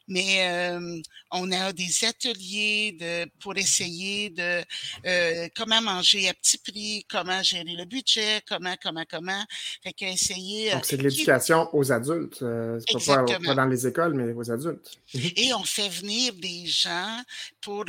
[0.10, 4.62] Mais euh, on a des ateliers de, pour essayer de
[5.06, 9.43] euh, comment manger à petit prix, comment gérer le budget, comment, comment, comment.
[9.82, 10.72] Fait que essayer.
[10.72, 12.43] Donc, c'est de l'éducation aux adultes.
[12.88, 15.00] c'est pas, pas, dans les écoles, mais aux adultes.
[15.13, 17.22] Et on fait venir des gens
[17.62, 17.86] pour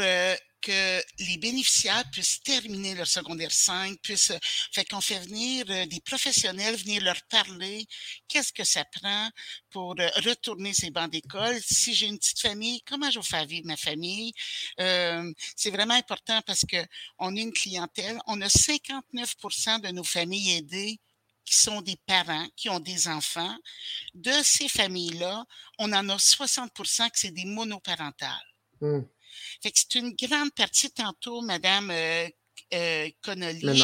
[0.65, 4.33] que les bénéficiaires puissent terminer leur secondaire 5, puissent,
[4.73, 7.87] fait qu'on fait venir euh, des professionnels, venir leur parler,
[8.29, 9.29] qu'est-ce que ça prend
[9.71, 11.61] pour euh, retourner ces bancs d'école.
[11.61, 14.33] Si j'ai une petite famille, comment je vais faire vivre ma famille?
[14.81, 16.83] Euh, c'est vraiment important parce que
[17.19, 18.19] on est une clientèle.
[18.27, 20.99] On a 59% de nos familles aidées
[21.45, 23.55] qui sont des parents, qui ont des enfants.
[24.15, 25.45] De ces familles-là,
[25.79, 28.55] on en a 60% que c'est des monoparentales.
[28.81, 29.01] Mmh.
[29.65, 32.29] Fait que c'est une grande partie tantôt, Madame euh,
[32.75, 33.83] euh, Connolly.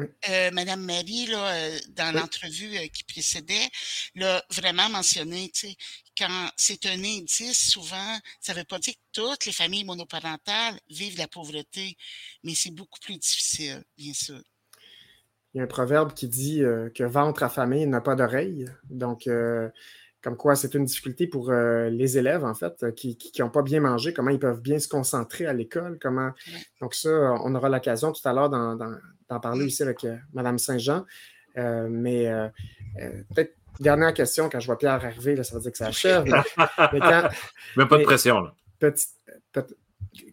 [0.00, 3.70] Euh, Madame Marie, là, euh, dans l'entrevue qui précédait,
[4.16, 5.76] l'a vraiment mentionné, tu sais,
[6.18, 10.80] quand c'est un indice, souvent, ça ne veut pas dire que toutes les familles monoparentales
[10.90, 11.96] vivent la pauvreté,
[12.42, 14.42] mais c'est beaucoup plus difficile, bien sûr.
[15.54, 16.58] Il y a un proverbe qui dit
[16.92, 18.66] que ventre affamé n'a pas d'oreille.
[18.90, 19.28] Donc,
[20.24, 23.80] comme quoi c'est une difficulté pour euh, les élèves, en fait, qui n'ont pas bien
[23.80, 26.30] mangé, comment ils peuvent bien se concentrer à l'école, comment...
[26.80, 27.10] Donc ça,
[27.44, 31.04] on aura l'occasion tout à l'heure d'en parler aussi avec euh, Mme Saint-Jean.
[31.58, 32.32] Euh, mais
[33.34, 36.24] peut-être dernière question, quand je vois Pierre arriver, ça veut dire que ça achève.
[37.76, 38.40] Mais, pas de pression.
[38.40, 38.54] Là.
[38.78, 39.10] Petite,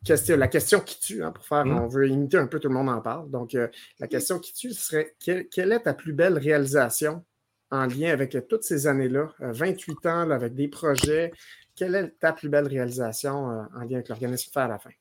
[0.05, 1.79] question, la question qui tue, hein, pour faire, mmh.
[1.79, 3.29] on veut imiter un peu, tout le monde en parle.
[3.29, 3.57] Donc,
[3.99, 7.25] la question qui tue serait quelle est ta plus belle réalisation
[7.71, 11.31] en lien avec toutes ces années-là, 28 euh, ans avec des projets.
[11.75, 14.91] Quelle est ta plus belle réalisation euh, en lien avec l'organisme Faire à la fin?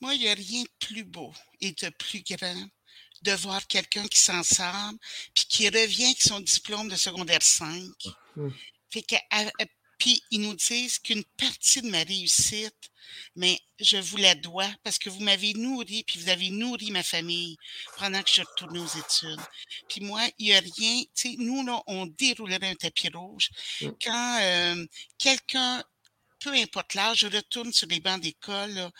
[0.00, 2.66] Moi, il n'y a rien de plus beau et de plus grand
[3.22, 4.92] de voir quelqu'un qui s'en sort,
[5.34, 7.68] puis qui revient avec son diplôme de secondaire 5.
[8.36, 8.52] Hum.
[9.98, 12.90] Puis ils nous disent qu'une partie de ma réussite,
[13.34, 17.02] mais je vous la dois parce que vous m'avez nourri, puis vous avez nourri ma
[17.02, 17.56] famille
[17.98, 19.40] pendant que je retournais aux études.
[19.88, 23.50] Puis moi, il n'y a rien, tu sais, nous, là, on déroulerait un tapis rouge.
[23.80, 23.90] Mmh.
[24.02, 24.86] Quand euh,
[25.18, 25.82] quelqu'un
[26.40, 28.90] peu importe l'âge, retourne sur les bancs d'école.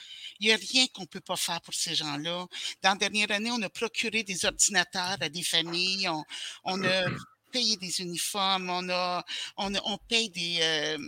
[0.41, 2.47] Il n'y a rien qu'on ne peut pas faire pour ces gens-là.
[2.83, 6.09] Dans la dernière année, on a procuré des ordinateurs à des familles.
[6.09, 6.25] On,
[6.65, 7.05] on a
[7.57, 8.69] payé des uniformes.
[8.69, 9.25] On, a,
[9.57, 10.99] on, on paye des, euh,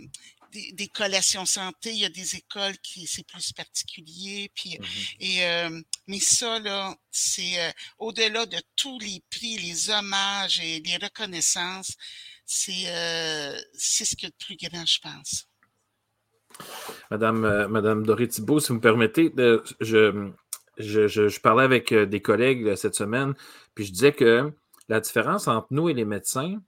[0.51, 4.51] des, collations santé, il y a des écoles qui c'est plus particulier.
[4.55, 4.83] Puis, mmh
[5.19, 10.79] et, euh, mais ça, là, c'est euh, au-delà de tous les prix, les hommages et
[10.79, 11.95] les reconnaissances,
[12.45, 15.45] c'est euh, c'est ce qui est le plus grand, je pense.
[17.11, 19.31] Madame, Madame Doré Thibault, si vous me permettez,
[19.79, 20.31] je,
[20.77, 23.33] je, je, parlais avec des collègues cette semaine,
[23.75, 24.51] puis je disais que
[24.89, 26.59] la différence entre nous et les médecins,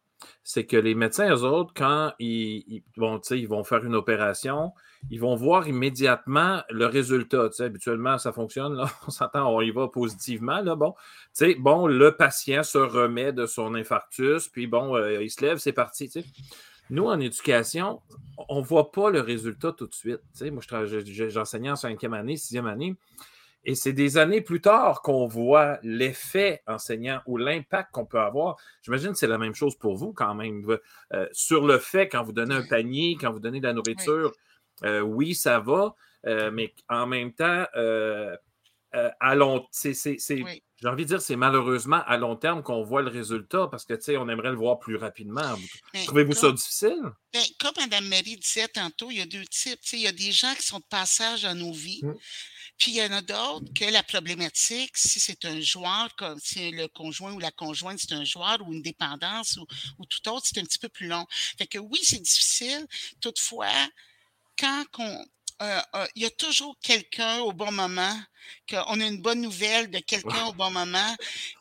[0.44, 4.72] c'est que les médecins, eux autres, quand ils, vont, faire une opération,
[5.10, 7.50] ils vont voir immédiatement le résultat.
[7.60, 10.62] habituellement, ça fonctionne, là, on s'entend, on y va positivement.
[10.62, 10.94] Là, bon,
[11.60, 15.74] bon, le patient se remet de son infarctus, puis bon, euh, il se lève, c'est
[15.74, 16.12] parti.
[16.92, 18.02] Nous, en éducation,
[18.50, 20.22] on ne voit pas le résultat tout de suite.
[20.52, 20.62] moi,
[21.30, 22.96] j'enseignais en cinquième année, sixième année.
[23.64, 28.58] Et c'est des années plus tard qu'on voit l'effet enseignant ou l'impact qu'on peut avoir.
[28.82, 30.66] J'imagine que c'est la même chose pour vous quand même.
[31.14, 34.32] Euh, sur le fait, quand vous donnez un panier, quand vous donnez de la nourriture,
[34.84, 35.96] euh, oui, ça va,
[36.26, 37.66] euh, mais en même temps,
[38.94, 39.94] à long c'est,
[40.82, 43.94] j'ai envie de dire, c'est malheureusement à long terme qu'on voit le résultat parce que,
[43.94, 45.56] tu sais, on aimerait le voir plus rapidement.
[46.08, 47.00] Trouvez-vous ça difficile?
[47.60, 49.80] Comme Mme Marie disait tantôt, il y a deux types.
[49.94, 52.02] Il y a des gens qui sont de passage dans nos vies.
[52.02, 52.14] Mmh.
[52.82, 56.72] Puis il y en a d'autres que la problématique, si c'est un joueur, comme si
[56.72, 59.60] le conjoint ou la conjointe, c'est un joueur ou une dépendance
[60.00, 61.28] ou, tout autre, c'est un petit peu plus long.
[61.60, 62.88] Fait que oui, c'est difficile.
[63.20, 63.88] Toutefois,
[64.58, 65.26] quand on,
[65.62, 68.20] euh, euh, il y a toujours quelqu'un au bon moment,
[68.70, 71.16] qu'on a une bonne nouvelle de quelqu'un au bon moment,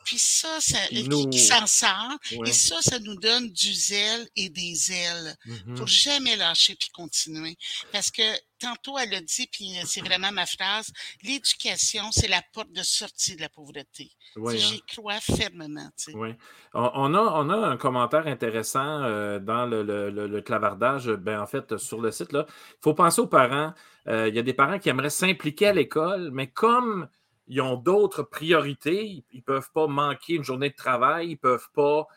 [0.05, 4.91] puis ça, ça qui, s'en sort, et ça, ça nous donne du zèle et des
[4.91, 5.35] ailes
[5.75, 7.57] pour mmh jamais lâcher puis continuer.
[7.91, 8.23] Parce que
[8.61, 10.91] tantôt, elle a dit, puis euh, c'est vraiment ma phrase,
[11.23, 14.11] l'éducation, c'est la porte de sortie de la pauvreté.
[14.35, 14.79] Oui, J'y hein.
[14.95, 15.89] crois fermement.
[16.73, 21.77] On, a, on a un commentaire intéressant euh, dans le, le, clavardage, ben, en fait,
[21.77, 22.29] sur le site.
[22.31, 22.45] Il
[22.81, 23.73] faut penser aux parents.
[24.07, 26.70] Euh, il y a des parents qui aimeraient s'impliquer à l'école, mais comme
[27.47, 31.35] ils ont d'autres priorités, ils ne peuvent pas manquer une journée de travail, ils ne
[31.37, 32.07] peuvent pas.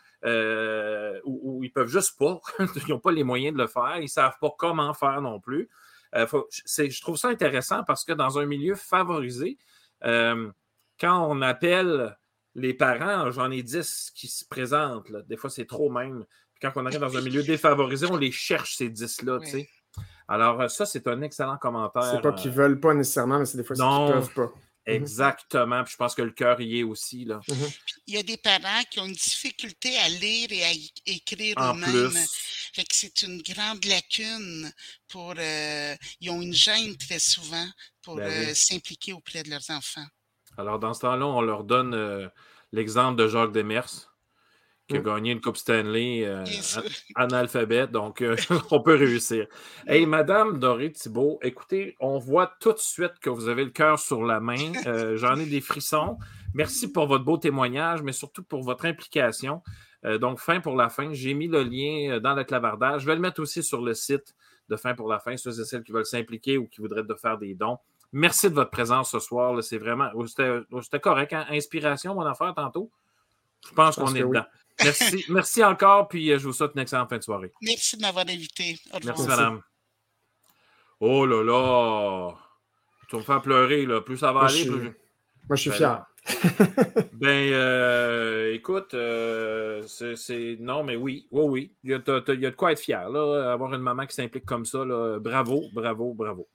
[1.24, 4.08] ou, ils peuvent juste pas, ils n'ont pas les moyens de le faire, ils ne
[4.08, 5.68] savent pas comment faire non plus.
[6.14, 9.58] Euh, je trouve ça intéressant parce que dans un milieu favorisé,
[10.04, 10.50] euh,
[11.00, 12.16] quand on appelle
[12.54, 16.24] les parents, j'en ai 10 qui se présentent, des fois c'est trop même.
[16.54, 19.40] Puis quand on arrive dans un milieu défavorisé, on les cherche, ces 10-là.
[20.26, 22.10] Alors, ça, c'est un excellent commentaire.
[22.10, 24.52] C'est pas qu'ils veulent pas nécessairement, mais c'est des fois qu'ils ne peuvent pas.
[24.86, 24.94] Mhm.
[24.94, 25.82] Exactement.
[25.84, 27.24] Puis je pense que le cœur y est aussi.
[27.24, 27.40] Là.
[27.48, 27.70] Mhm.
[28.06, 30.70] Il y a des parents qui ont une difficulté à lire et à
[31.06, 32.10] écrire eux-mêmes.
[32.74, 34.70] Fait que c'est une grande lacune
[35.08, 35.34] pour.
[35.38, 37.66] Euh, ils ont une gêne très souvent
[38.02, 40.06] pour ben euh, s'impliquer auprès de leurs enfants.
[40.58, 42.28] Alors, dans ce temps-là, on leur donne euh,
[42.72, 44.13] l'exemple de Jacques Demers
[44.88, 46.44] qui a gagné une Coupe Stanley euh,
[47.16, 48.36] en alphabet, donc euh,
[48.70, 49.46] on peut réussir.
[49.86, 53.98] Hey, Madame Doré Thibault, écoutez, on voit tout de suite que vous avez le cœur
[53.98, 54.54] sur la main.
[54.86, 56.18] Euh, j'en ai des frissons.
[56.52, 59.62] Merci pour votre beau témoignage, mais surtout pour votre implication.
[60.20, 63.02] donc, fin pour la fin, j'ai mis le lien dans le clavardage.
[63.02, 64.34] Je vais le mettre aussi sur le site
[64.68, 67.14] de Fin pour la fin, ceux et celles qui veulent s'impliquer ou qui voudraient de
[67.14, 67.78] faire des dons.
[68.12, 69.62] Merci de votre présence ce soir.
[69.62, 70.10] C'est vraiment.
[70.14, 70.26] Oh,
[70.70, 71.32] oh, c'était correct.
[71.32, 71.46] Hein?
[71.50, 72.90] Inspiration, mon affaire, tantôt?
[73.66, 74.44] Je pense, qu'on est dedans.
[74.82, 77.52] Merci, merci encore, puis euh, je vous souhaite une excellente fin de soirée.
[77.62, 78.78] Merci de m'avoir invité.
[79.04, 79.62] Merci, madame.
[81.00, 82.34] Oh là là!
[83.08, 84.00] Tu vas me faire pleurer, là.
[84.00, 84.92] Plus ça va aller, plus.
[85.48, 86.06] Moi, je suis ben fier.
[87.12, 90.56] ben, euh, écoute, euh, c'est.
[90.58, 91.72] Non, mais oui, oui, oui.
[91.84, 93.52] Il y, a, de quoi être fier, là.
[93.52, 95.18] Avoir une maman qui s'implique comme ça, là.
[95.18, 96.48] Bravo, bravo, bravo.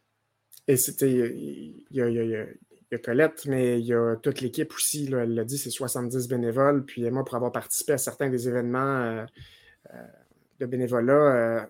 [0.67, 1.11] Et c'était.
[1.11, 2.45] Il y a,
[2.92, 5.08] il y a Colette, mais il y a toute l'équipe aussi.
[5.08, 6.84] Là, elle l'a dit, c'est 70 bénévoles.
[6.86, 9.26] Puis moi, pour avoir participé à certains des événements euh,
[9.94, 10.08] euh,
[10.60, 11.62] de bénévolat, euh,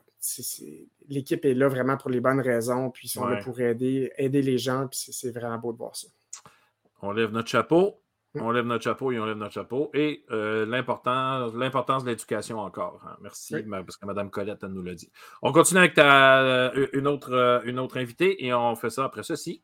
[1.10, 2.90] l'équipe est là vraiment pour les bonnes raisons.
[2.90, 4.88] Puis ils sont là pour aider, aider les gens.
[4.88, 6.08] Puis c'est vraiment beau de voir ça.
[7.02, 8.02] On lève notre chapeau.
[8.36, 8.42] Mm.
[8.42, 9.92] On lève notre chapeau et on lève notre chapeau.
[9.94, 13.04] Et l'importance, de l'éducation encore.
[13.06, 13.18] Hein.
[13.22, 15.12] Merci, parce que Mme Colette, nous l'a dit.
[15.42, 15.98] On continue avec
[16.94, 19.64] une, autre, une autre invitée et on fait ça après ceci.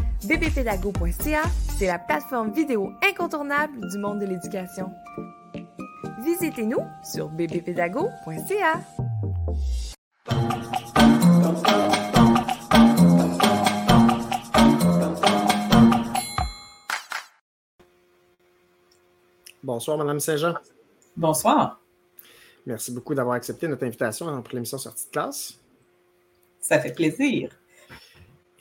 [0.25, 1.43] bbpédago.ca,
[1.77, 4.91] c'est la plateforme vidéo incontournable du monde de l'éducation.
[6.23, 8.81] Visitez-nous sur bbpédago.ca.
[19.63, 20.53] Bonsoir, Madame Saint-Jean.
[21.15, 21.79] Bonsoir.
[22.65, 25.59] Merci beaucoup d'avoir accepté notre invitation pour l'émission Sortie de classe.
[26.59, 27.60] Ça fait plaisir.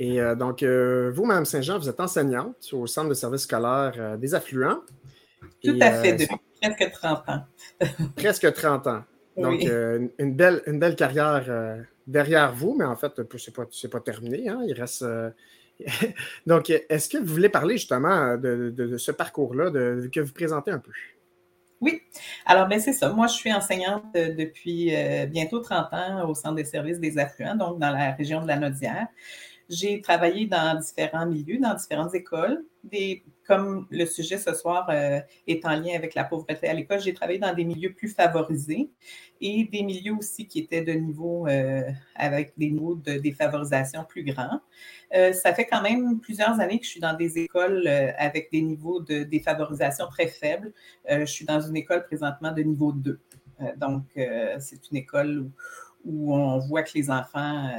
[0.01, 3.93] Et euh, donc, euh, vous, Mme Saint-Jean, vous êtes enseignante au Centre de services scolaires
[3.99, 4.81] euh, des affluents.
[5.63, 7.45] Tout à fait, depuis presque 30 ans.
[8.17, 9.05] presque 30 ans.
[9.37, 11.77] Donc, une, belle, une belle carrière
[12.07, 14.49] derrière vous, mais en fait, ce n'est pas, pas, terminé.
[14.49, 14.63] Hein.
[14.67, 15.05] il reste.
[16.47, 20.93] donc, est-ce que vous voulez parler justement de, ce parcours-là, que vous présentez un peu?
[21.83, 22.03] Oui,
[22.45, 23.11] alors ben c'est ça.
[23.11, 24.93] Moi, je suis enseignante depuis
[25.29, 28.57] bientôt 30 ans au Centre des services des affluents, donc dans la région de la
[28.57, 29.07] Nodière.
[29.71, 32.65] J'ai travaillé dans différents milieux, dans différentes écoles.
[33.47, 37.15] Comme le sujet ce soir euh, est en lien avec la pauvreté à l'école, j'ai
[37.15, 38.91] travaillé dans des milieux plus favorisés
[39.41, 41.83] et des milieux aussi qui étaient de niveau, euh,
[42.17, 44.61] avec des niveaux de défavorisation plus grands.
[45.15, 47.87] Euh, ça fait quand même plusieurs années que je suis dans des écoles
[48.19, 50.73] avec des niveaux de défavorisation très faibles.
[51.09, 53.21] je suis dans une école présentement de niveau 2.
[53.77, 54.03] donc,
[54.59, 55.49] c'est une école
[56.05, 57.71] où, on voit que les enfants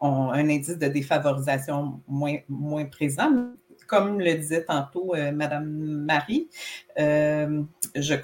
[0.00, 3.52] ont un indice de défavorisation moins, moins présent.
[3.86, 6.48] Comme le disait tantôt euh, Madame Marie,
[6.98, 7.62] euh,
[7.94, 8.14] je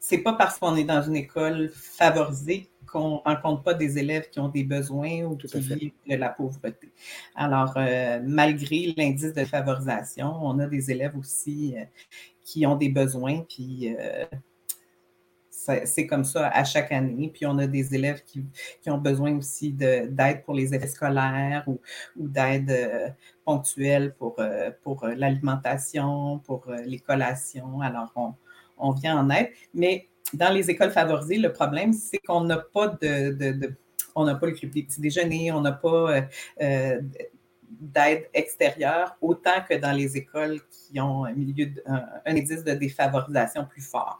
[0.00, 4.28] c'est pas parce qu'on est dans une école favorisée qu'on ne rencontre pas des élèves
[4.28, 6.92] qui ont des besoins ou qui vivent de la pauvreté.
[7.34, 11.84] Alors, euh, malgré l'indice de favorisation, on a des élèves aussi euh,
[12.44, 13.96] qui ont des besoins, puis
[15.84, 17.30] c'est comme ça à chaque année.
[17.32, 18.44] Puis on a des élèves qui,
[18.86, 21.80] ont besoin aussi d'aide pour les effets scolaires ou,
[22.16, 23.08] d'aide euh,
[23.44, 27.80] ponctuelle pour, euh, pour euh, l'alimentation, pour les collations.
[27.80, 28.12] Alors
[28.78, 29.50] on, vient en aide.
[29.72, 33.74] Mais dans les écoles favorisées, le problème, c'est qu'on n'a pas de,
[34.14, 36.22] on n'a pas le club des petits déjeuners, on n'a pas
[37.80, 43.64] d'aide extérieure, autant que dans les écoles qui ont un, milieu un, indice de défavorisation
[43.64, 44.18] plus fort.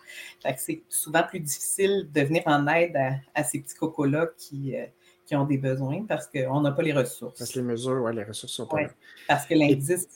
[0.57, 2.97] c'est souvent plus difficile de venir en aide
[3.35, 4.87] à, ces petits cocos-là qui, euh,
[5.27, 7.39] qui ont des besoins parce qu'on n'a pas les ressources.
[7.39, 8.89] Parce que les mesures, oui, les ressources sont pas là.
[9.29, 10.09] Parce que l'indice,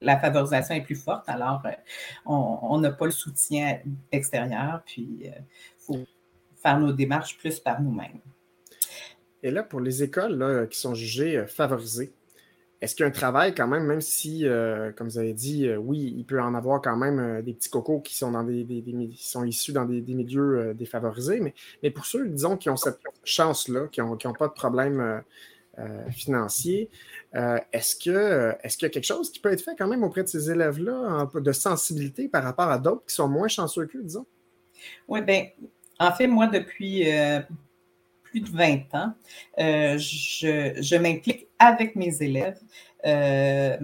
[0.00, 1.70] la favorisation est plus forte, alors euh,
[2.26, 3.80] on n'a pas le soutien
[4.12, 5.38] extérieur, puis il euh,
[5.78, 6.04] faut
[6.62, 8.20] faire nos démarches plus par nous-mêmes.
[9.42, 12.12] Et là, pour les écoles qui sont jugées favorisées,
[12.80, 14.44] est-ce qu'il y a un travail quand même, même si,
[14.96, 18.16] comme vous avez dit, oui, il peut en avoir quand même des petits cocos qui
[18.16, 18.66] sont, dans des,
[19.16, 23.88] sont issus dans des, milieux défavorisés, mais, mais, pour ceux, disons, qui ont cette chance-là,
[23.90, 25.22] qui n'ont qui ont pas de problème
[26.10, 26.88] financier,
[27.32, 30.22] est-ce que est qu'il y a quelque chose qui peut être fait quand même auprès
[30.22, 34.26] de ces élèves-là, de sensibilité par rapport à d'autres qui sont moins chanceux qu'eux, disons?
[35.08, 35.48] Oui, bien,
[35.98, 37.04] en fait, moi, depuis
[38.30, 39.14] plus de 20 ans,
[39.58, 42.60] je m'implique avec mes élèves
[43.06, 43.76] euh,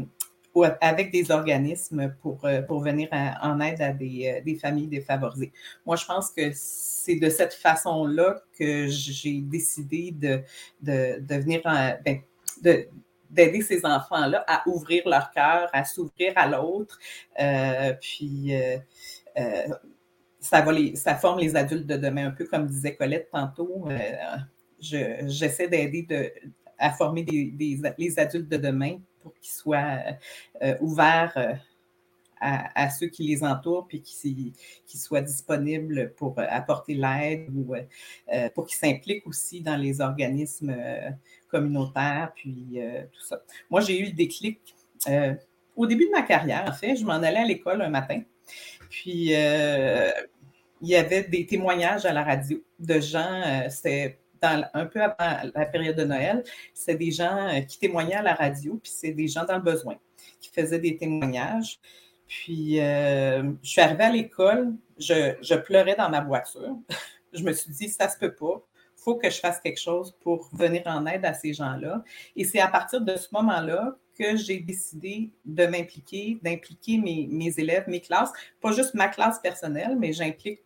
[0.54, 3.08] ou avec des organismes pour, euh, pour venir
[3.42, 5.52] en aide à des, euh, des, familles défavorisées.
[5.84, 10.42] Moi, je pense que c'est de cette façon-là que j'ai décidé de,
[10.80, 12.20] de, venir ben,
[12.62, 12.86] de,
[13.30, 17.00] d'aider ces enfants-là à ouvrir leur cœur, à s'ouvrir à l'autre.
[18.00, 18.52] puis,
[20.44, 23.88] ça, forme les adultes de demain, un peu comme disait Colette tantôt.
[24.78, 26.30] j'essaie d'aider de,
[26.78, 30.00] à former des, les adultes de demain pour qu'ils soient
[30.62, 31.54] euh, ouverts euh,
[32.40, 34.52] à, ceux qui les entourent, puis qu'ils
[34.98, 37.74] soient disponibles pour euh, apporter l'aide ou
[38.54, 40.76] pour qu'ils s'impliquent aussi dans les organismes
[41.48, 42.80] communautaires, puis
[43.12, 43.40] tout ça.
[43.70, 44.60] Moi, j'ai eu le déclic
[45.74, 48.20] au début de ma carrière, en fait, je m'en allais à l'école un matin,
[48.90, 49.32] puis
[50.84, 54.18] il y avait des témoignages à la radio de gens, c'était
[54.74, 58.34] un peu avant la période de Noël, c'est des gens euh, qui témoignaient à la
[58.34, 59.96] radio, puis c'est des gens dans le besoin
[60.40, 61.78] qui faisaient des témoignages.
[62.26, 66.76] Puis, euh, je suis arrivée à l'école, je, pleurais dans ma voiture.
[67.32, 68.62] je me suis dit, ça se peut pas.
[68.98, 72.02] Il faut que je fasse quelque chose pour venir en aide à ces gens-là.
[72.36, 77.52] Et c'est à partir de ce moment-là que j'ai décidé de m'impliquer, d'impliquer mes, mes,
[77.58, 80.63] élèves, mes classes, pas juste ma classe personnelle, mais j'implique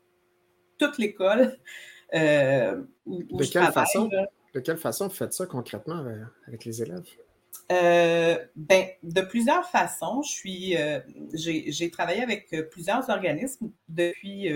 [0.79, 1.59] toute l'école
[2.15, 4.09] euh, de, quelle façon,
[4.55, 6.05] de quelle façon faites ça concrètement
[6.47, 7.05] avec les élèves?
[7.71, 10.23] Euh, ben, de plusieurs façons.
[10.23, 11.01] Je suis, euh,
[11.35, 14.49] j'ai travaillé avec plusieurs organismes depuis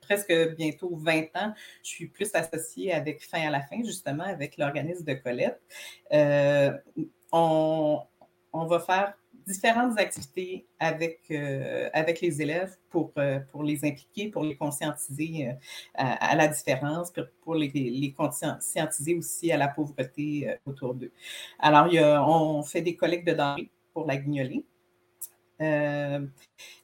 [0.00, 1.54] presque bientôt 20 ans.
[1.84, 5.60] Je suis plus associée avec Fin à la fin, justement, avec l'organisme de Colette.
[7.30, 8.00] on,
[8.52, 9.14] on, va faire
[9.46, 15.48] différentes activités avec, euh, avec les élèves pour, euh, pour les impliquer, pour les conscientiser
[15.48, 15.52] euh,
[15.94, 17.12] à, la différence,
[17.42, 21.12] pour, les, conscientiser aussi à la pauvreté autour d'eux.
[21.58, 24.64] Alors, il y a, on fait des collectes de denrées pour la guignolée.
[25.60, 26.26] Euh,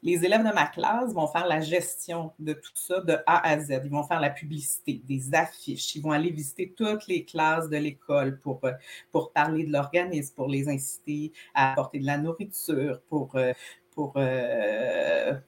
[0.03, 3.59] les élèves de ma classe vont faire la gestion de tout ça de A à
[3.59, 3.81] Z.
[3.85, 5.95] Ils vont faire la publicité, des affiches.
[5.95, 8.73] Ils vont aller visiter toutes les classes de l'école pour, euh,
[9.13, 13.53] pour parler de l'organisme, pour les inciter à apporter de la nourriture, pour, euh,
[13.95, 14.13] pour,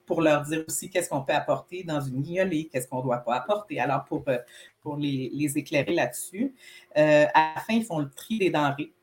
[0.06, 3.18] pour leur dire aussi qu'est-ce qu'on peut apporter dans une guignolée, qu'est-ce qu'on ne doit
[3.18, 3.78] pas apporter.
[3.78, 4.24] Alors, pour,
[4.80, 6.54] pour les, éclairer là-dessus,
[6.94, 8.94] à la fin, ils font le tri des denrées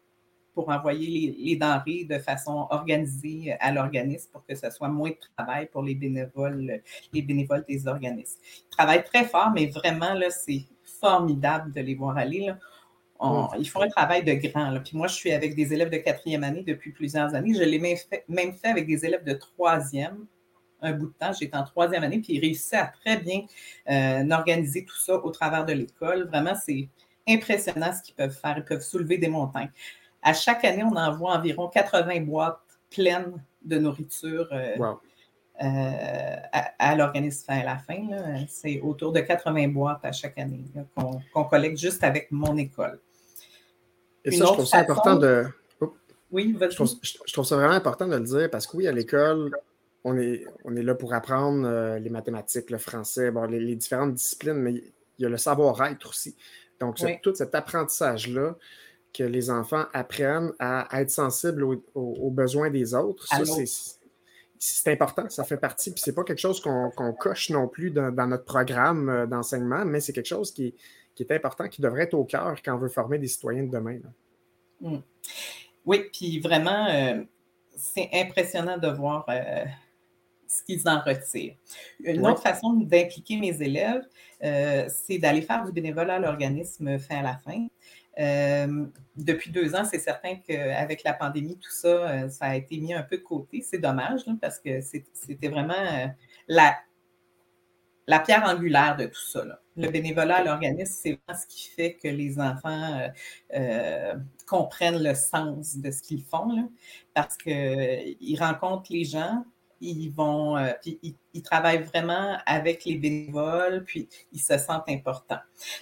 [0.56, 5.18] pour envoyer les, denrées de façon organisée à l'organisme pour que ce soit moins de
[5.38, 6.82] travail pour les bénévoles,
[7.14, 8.40] les bénévoles des organismes.
[8.42, 12.52] Ils travaillent très fort, mais vraiment, là, c'est formidable de les voir aller.
[13.60, 14.74] ils font un travail de grand.
[14.84, 17.54] Puis moi, je suis avec des élèves de quatrième année depuis plusieurs années.
[17.54, 20.26] Je l'ai même fait, même fait avec des élèves de troisième
[20.82, 21.34] un bout de temps.
[21.34, 23.42] J'étais en troisième année, puis ils réussissaient à très bien
[23.90, 26.28] euh, organiser tout ça au travers de l'école.
[26.28, 26.88] Vraiment, c'est
[27.28, 28.56] impressionnant ce qu'ils peuvent faire.
[28.58, 29.72] Ils peuvent soulever des montagnes.
[30.26, 32.58] À chaque année, on envoie environ 80 boîtes
[32.90, 34.76] pleines de nourriture euh,
[35.64, 36.36] euh,
[36.80, 38.08] à, l'organisme à la fin.
[38.48, 40.66] C'est autour de 80 boîtes à chaque année
[41.32, 43.00] qu'on collecte juste avec mon école.
[44.24, 45.46] Et ça, je trouve ça important de.
[46.32, 48.92] Oui, je trouve, je trouve, ça vraiment important de le dire parce que oui, à
[48.92, 49.52] l'école,
[50.04, 54.16] on est, on est là pour apprendre euh, les mathématiques, le français, bon, les, différentes
[54.16, 56.36] disciplines, mais il y a le savoir-être aussi.
[56.80, 58.56] Donc, tout cet apprentissage-là,
[59.16, 61.64] que les enfants apprennent à être sensibles
[61.94, 63.28] aux, besoins des autres.
[63.28, 63.44] Ça,
[64.58, 65.92] c'est important, ça fait partie.
[65.92, 70.00] Puis c'est pas quelque chose qu'on coche non plus dans, notre programme euh, d'enseignement, mais
[70.00, 70.74] c'est quelque chose qui,
[71.20, 74.00] est important, qui devrait être au cœur quand on veut former des citoyens de demain.
[74.82, 74.98] Mmh.
[75.86, 77.24] Oui, puis vraiment, euh,
[77.76, 79.66] c'est impressionnant de voir euh,
[80.48, 81.56] ce qu'ils en retirent.
[82.04, 84.04] Une autre façon d'impliquer mes élèves,
[84.90, 87.68] c'est d'aller faire du bénévolat à l'organisme fin à la fin.
[88.20, 88.86] Euh,
[89.16, 92.94] depuis deux ans, c'est certain qu'avec la pandémie, tout ça, euh, ça a été mis
[92.94, 93.62] un peu de côté.
[93.62, 96.08] C'est dommage parce que c'était vraiment euh,
[96.48, 96.78] la,
[98.08, 99.44] la pierre angulaire de tout ça.
[99.76, 103.10] Le bénévolat à l'organisme, c'est vraiment ce qui fait que les enfants
[104.48, 106.72] comprennent le sens de ce qu'ils font
[107.14, 109.44] parce qu'ils rencontrent les gens,
[109.86, 115.40] ils vont, euh, ils, travaillent vraiment avec les bénévoles, puis ils se sentent importants.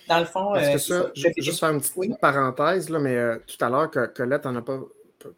[0.08, 3.40] Dans le fond, Parce que ça, je vais juste faire une petite parenthèse, là, mais
[3.48, 4.80] tout à l'heure, Colette n'en a pas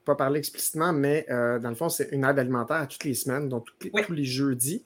[0.03, 3.49] pas parlé explicitement, mais dans le fond, c'est une aide alimentaire à toutes les semaines,
[3.49, 4.83] donc tous les jeudis.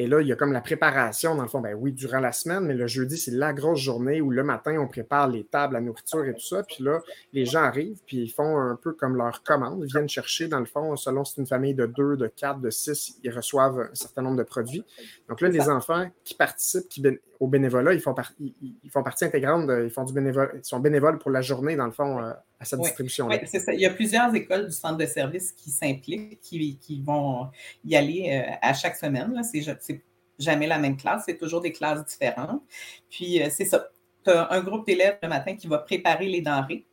[0.00, 2.30] Et là, il y a comme la préparation, dans le fond, ben oui, durant la
[2.30, 5.74] semaine, mais le jeudi, c'est la grosse journée où le matin, on prépare les tables,
[5.74, 6.62] la nourriture et tout ça.
[6.62, 7.00] Puis là,
[7.32, 9.82] les gens arrivent, puis ils font un peu comme leur commande.
[9.84, 12.60] Ils viennent chercher, dans le fond, selon si c'est une famille de deux, de quatre,
[12.60, 14.84] de six, ils reçoivent un certain nombre de produits.
[15.28, 17.02] Donc là, les enfants qui participent qui,
[17.40, 21.18] au bénévolat, ils font, ils, font partie intégrante, ils font du bénévole, ils sont bénévoles
[21.18, 23.72] pour la journée, dans le fond, euh, à cette distribution Oui, c'est ça.
[23.72, 27.48] Il y a plusieurs écoles du centre de service qui s'impliquent, qui, vont
[27.84, 29.40] y aller euh, à chaque semaine.
[29.44, 30.02] C'est
[30.38, 32.62] jamais la même classe, c'est toujours des classes différentes.
[33.10, 33.88] Puis, euh, c'est ça.
[34.24, 36.84] Tu as un groupe d'élèves le matin qui va préparer les denrées.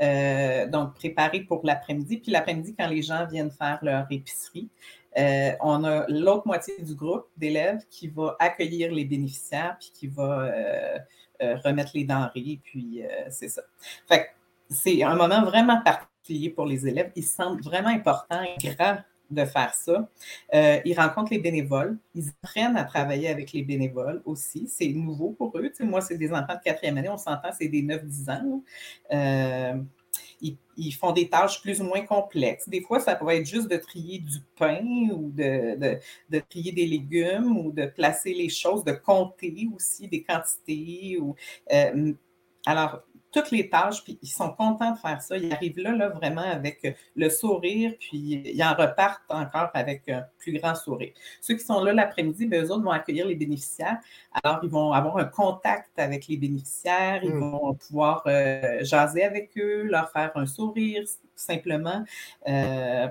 [0.00, 2.18] Euh, donc, préparer pour l'après-midi.
[2.18, 4.68] Puis l'après-midi, quand les gens viennent faire leur épicerie,
[5.16, 10.52] on a l'autre moitié du groupe d'élèves qui va accueillir les bénéficiaires, puis qui va
[11.40, 13.62] remettre les denrées, puis c'est ça.
[14.06, 14.35] Fait
[14.70, 17.12] c'est un moment vraiment particulier pour les élèves.
[17.16, 18.98] Ils se sentent vraiment importants et grands
[19.30, 20.08] de faire ça.
[20.54, 21.98] Euh, ils rencontrent les bénévoles.
[22.14, 24.68] Ils apprennent à travailler avec les bénévoles aussi.
[24.68, 25.70] C'est nouveau pour eux.
[25.80, 27.08] moi, c'est des enfants de quatrième année.
[27.08, 28.62] On s'entend, c'est des 9-10 ans.
[29.12, 29.74] Euh,
[30.78, 32.68] ils, font des tâches plus ou moins complexes.
[32.68, 35.98] Des fois, ça peut être juste de trier du pain ou de,
[36.30, 41.18] de, trier des légumes ou de placer les choses, de compter aussi des quantités.
[41.18, 41.34] Ou,
[41.72, 42.12] euh,
[42.66, 43.02] alors,
[43.32, 45.36] toutes les tâches, puis ils sont contents de faire ça.
[45.36, 50.24] Ils arrivent là, là vraiment avec le sourire, puis ils en repartent encore avec un
[50.38, 51.12] plus grand sourire.
[51.40, 53.98] Ceux qui sont là l'après-midi, ben, eux autres vont accueillir les bénéficiaires.
[54.42, 57.40] Alors, ils vont avoir un contact avec les bénéficiaires, ils hmm.
[57.40, 61.04] vont pouvoir euh, jaser avec eux, leur faire un sourire
[61.34, 62.04] simplement.
[62.48, 63.08] Euh,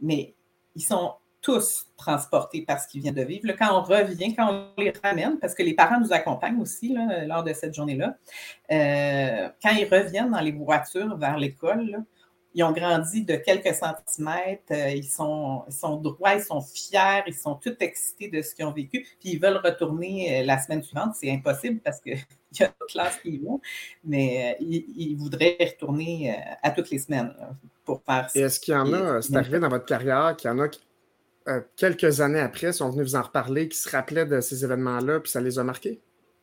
[0.00, 0.34] mais
[0.74, 3.48] ils sont tous transportés par ce qu'ils viennent de vivre.
[3.58, 6.94] quand on revient, quand on les ramène, parce que les parents nous accompagnent aussi
[7.26, 8.16] lors de cette journée-là,
[8.72, 12.02] euh, quand ils reviennent dans les voitures vers l'école,
[12.54, 17.34] ils ont grandi de quelques centimètres, euh, ils, sont, sont droits, ils sont fiers, ils
[17.34, 20.82] sont tout excités de ce qu'ils ont vécu, puis ils veulent retourner euh, la semaine
[20.82, 21.14] suivante.
[21.14, 22.18] C'est impossible parce qu'il
[22.58, 23.60] y a d'autres classes qui y vont,
[24.02, 27.32] mais ils, voudraient retourner à toutes les semaines
[27.84, 28.40] pour faire ça.
[28.40, 30.80] Est-ce qu'il y en a, c'est arrivé dans votre carrière, qu'il y en a qui
[31.48, 35.20] euh, quelques années après, sont venus vous en reparler, qui se rappelaient de ces événements-là,
[35.20, 36.00] puis ça les a marqués?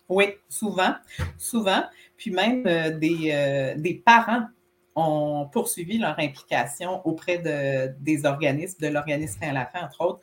[0.09, 0.95] Oui, souvent,
[1.37, 1.83] souvent.
[2.17, 4.45] Puis même euh, des, euh, des, parents
[4.95, 10.19] ont poursuivi leur implication auprès de, des organismes, de l'organisme à la fin, entre autres,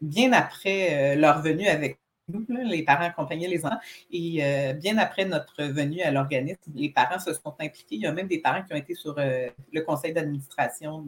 [0.00, 3.78] bien après leur venue avec nous, les parents accompagnaient les enfants.
[4.10, 4.42] Et
[4.74, 7.94] bien après notre venue à l'organisme, les parents se sont impliqués.
[7.94, 11.06] Il y a même des parents qui ont été sur le conseil d'administration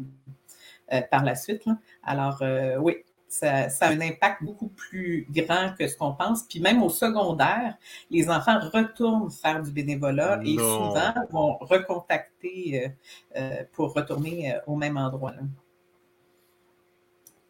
[1.11, 1.65] par la suite.
[2.03, 2.97] Alors, euh, oui,
[3.29, 6.45] ça, a un impact beaucoup plus grand que ce qu'on pense.
[6.45, 7.77] Puis même au secondaire,
[8.11, 12.93] les enfants retournent faire du bénévolat et souvent vont recontacter
[13.37, 15.35] euh, pour retourner au même endroit.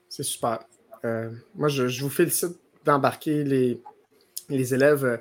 [0.09, 0.61] C'est super.
[1.55, 3.80] moi, je, vous félicite d'embarquer les,
[4.49, 5.20] les élèves.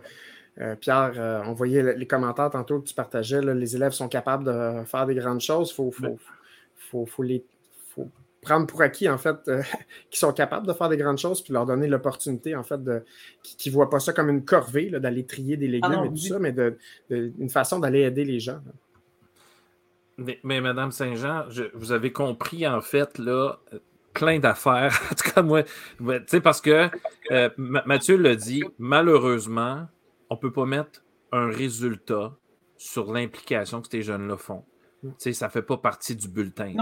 [0.81, 3.41] Pierre, on voyait les commentaires tantôt que tu partageais.
[3.41, 5.69] les élèves sont capables de faire des grandes choses.
[5.69, 7.43] Il faut, faut, faut, les
[8.47, 9.61] prendre pour acquis, en fait, euh,
[10.09, 13.03] qui sont capables de faire des grandes choses, puis leur donner l'opportunité, en fait, de,
[13.43, 16.17] qui ne voient pas ça comme une corvée, d'aller trier des légumes ah et tout
[16.17, 16.77] ça, mais de,
[17.09, 18.59] une façon d'aller aider les gens.
[20.17, 23.59] Mais, mais, Madame Saint-Jean, vous avez compris, en fait, là,
[24.13, 24.99] plein d'affaires.
[25.11, 26.89] en tout cas, moi, tu sais, parce que
[27.31, 29.87] euh, Mathieu l'a dit, malheureusement,
[30.29, 32.35] on ne peut pas mettre un résultat
[32.77, 34.63] sur l'implication que ces jeunes-là font.
[35.03, 35.09] Mm.
[35.09, 36.73] Tu sais, ça ne fait pas partie du bulletin.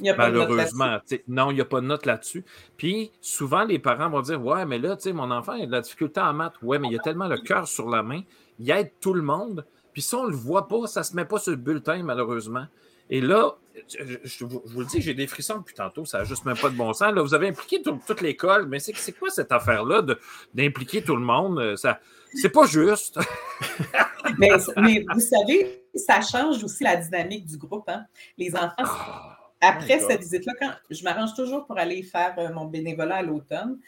[0.00, 2.44] Malheureusement, non, il n'y a pas de note là-dessus.
[2.76, 6.20] Puis souvent, les parents vont dire Ouais, mais là, mon enfant a de la difficulté
[6.20, 6.54] en maths.
[6.62, 8.22] Ouais, mais il a tellement le cœur sur la main,
[8.58, 9.64] il aide tout le monde.
[9.92, 12.02] Puis si on ne le voit pas, ça ne se met pas sur le bulletin,
[12.02, 12.66] malheureusement.
[13.10, 13.56] Et là,
[13.88, 16.76] je, vous, le dis, j'ai des frissons depuis tantôt, ça n'a juste même pas de
[16.76, 17.12] bon sens.
[17.12, 20.02] Là, vous avez impliqué toute l'école, mais c'est quoi cette affaire-là
[20.54, 21.76] d'impliquer tout le monde?
[21.76, 22.00] Ça,
[22.34, 23.18] c'est pas juste.
[24.38, 27.88] mais, vous savez, ça change aussi la dynamique du groupe.
[27.88, 28.04] Hein.
[28.38, 29.38] Les enfants, ah.
[29.64, 33.78] Après cette visite-là, quand je m'arrange toujours pour aller faire euh, mon bénévolat à l'automne,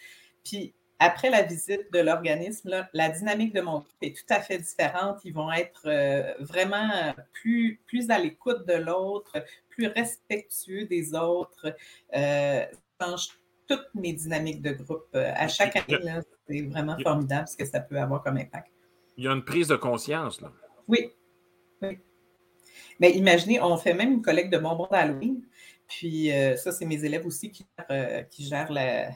[0.44, 4.58] puis après la visite de l'organisme, la dynamique de mon groupe est tout à fait
[4.58, 5.18] différente.
[5.24, 11.74] Ils vont être euh, vraiment plus, plus à l'écoute de l'autre, plus respectueux des autres.
[12.16, 12.64] Euh,
[13.00, 13.28] change
[13.68, 15.06] toutes mes dynamiques de groupe.
[15.14, 18.70] Euh, à chaque année, c'est vraiment formidable ce que ça peut avoir comme impact.
[19.18, 20.50] Il y a une prise de conscience, là.
[20.88, 21.10] Oui.
[21.82, 21.98] oui.
[23.00, 25.42] Mais imaginez, on fait même une collecte de bonbons d'Halloween.
[25.88, 27.66] Puis euh, ça, c'est mes élèves aussi qui,
[28.38, 29.08] gèrent, euh,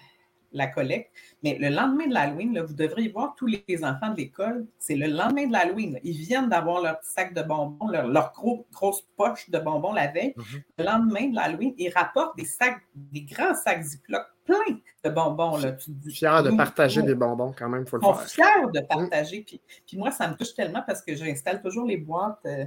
[0.53, 1.11] la collecte.
[1.43, 4.67] Mais le lendemain de l'Halloween, vous devriez voir tous les enfants de l'école.
[4.79, 5.99] C'est le lendemain de l'Halloween.
[6.03, 10.09] Ils viennent d'avoir leur petit sac de bonbons, leur, gros, grosse poche de bonbons la
[10.09, 10.35] veille.
[10.37, 10.63] Mhm.
[10.79, 15.57] Le lendemain de l'Halloween, ils rapportent des sacs, des grands sacs Ziploc pleins de bonbons.
[15.59, 15.73] Là.
[15.73, 18.23] Tu fier de partager des bonbons, quand même, il faut le faire.
[18.29, 19.43] Fier de partager.
[19.43, 22.65] Puis, puis, moi, ça me touche tellement parce que j'installe toujours les boîtes euh,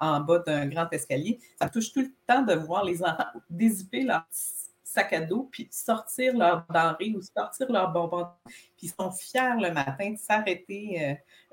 [0.00, 1.38] en bas d'un grand escalier.
[1.58, 4.24] Ça me touche tout le temps de voir les enfants dézipper leur
[4.82, 8.26] sac à dos, puis sortir leurs denrées ou sortir leurs bonbons.
[8.46, 10.98] Puis ils sont fiers le matin de s'arrêter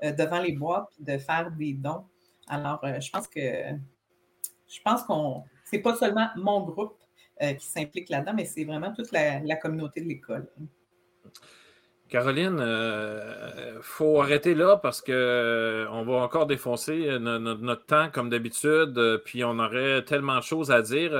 [0.02, 2.04] euh, euh, devant les boîtes puis de faire des dons.
[2.48, 6.96] Alors, je pense que je pense qu'on c'est pas seulement mon groupe
[7.40, 10.46] qui s'implique là-dedans, mais c'est vraiment toute la communauté de l'école.
[12.08, 18.10] Caroline, il euh, faut arrêter là parce qu'on euh, va encore défoncer euh, notre temps
[18.12, 21.10] comme d'habitude, puis on aurait tellement de choses à dire.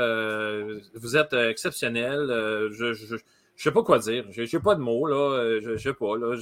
[0.94, 2.26] vous êtes exceptionnel.
[2.70, 3.18] je ne
[3.56, 4.26] sais pas quoi dire.
[4.30, 5.58] Je n'ai pas de mots, là.
[5.60, 6.16] Je ne sais pas.
[6.16, 6.36] Là,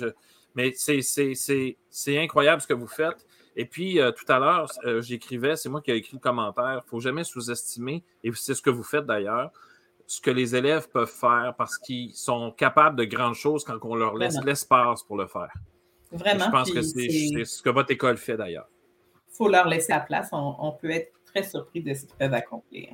[0.54, 3.26] Mais c'est incroyable ce que vous faites.
[3.56, 6.72] Et puis, tout à l'heure, j'écrivais, c'est moi qui ai écrit le commentaire.
[6.72, 9.52] Il ne faut jamais sous-estimer, et c'est ce que vous faites d'ailleurs,
[10.06, 13.94] ce que les élèves peuvent faire parce qu'ils sont capables de grandes choses quand on
[13.94, 15.52] leur laisse l'espace pour le faire.
[16.12, 16.44] Vraiment.
[16.44, 18.68] je pense que c'est ce que votre école fait d'ailleurs.
[19.32, 20.28] Il faut leur laisser la place.
[20.32, 22.90] On, peut être très surpris de ce qu'ils peuvent accomplir.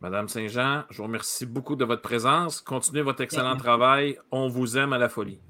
[0.00, 2.60] Madame Saint-Jean, je vous remercie beaucoup de votre présence.
[2.60, 4.16] Continuez votre excellent travail.
[4.30, 5.40] On vous aime à la folie.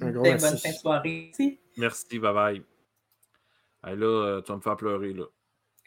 [0.00, 1.30] Un gros Bonne fin de soirée.
[1.76, 2.62] Merci, bye bye.
[3.84, 5.12] Là, euh, tu vas me faire pleurer.
[5.12, 5.24] Là.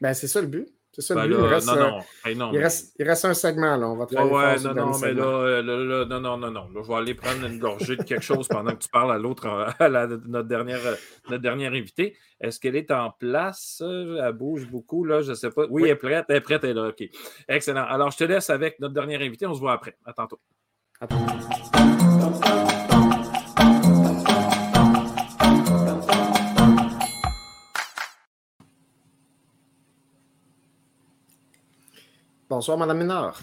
[0.02, 0.68] Ben, c'est ça le but.
[0.92, 1.34] C'est ça le but.
[1.36, 3.90] il, reste, il, reste, un segment, là.
[3.90, 6.70] On va travailler ouais, non, non, mais là, là, non, non, non, non.
[6.82, 9.46] je vais aller prendre une gorgée de quelque chose pendant que tu parles à l'autre,
[9.46, 10.80] à notre, dernière,
[11.30, 12.16] notre dernière invitée.
[12.40, 13.82] Est-ce qu'elle est en place?
[13.82, 15.66] Elle bouge beaucoup, là, je ne sais pas.
[15.70, 16.88] Oui, elle est prête, elle est prête, elle est là.
[16.88, 17.04] OK.
[17.50, 17.84] Excellent.
[17.84, 19.46] Alors, je te laisse avec notre dernière invitée.
[19.48, 19.98] On se voit après.
[20.06, 20.40] À tantôt.
[21.02, 21.85] À tantôt.
[32.48, 33.42] Bonsoir, Madame Ménard.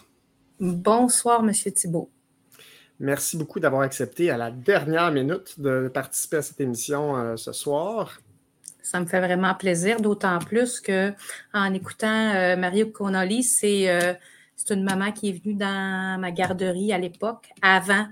[0.61, 2.09] Bonsoir, Monsieur Thibault.
[3.01, 7.51] Merci beaucoup d'avoir accepté à la dernière minute de participer à cette émission euh, ce
[7.51, 8.21] soir.
[8.81, 11.13] Ça me fait vraiment plaisir, d'autant plus que
[11.53, 14.15] en écoutant euh, Mario Connolly, euh,
[14.55, 18.07] c'est une maman qui est venue dans ma garderie à l'époque, avant,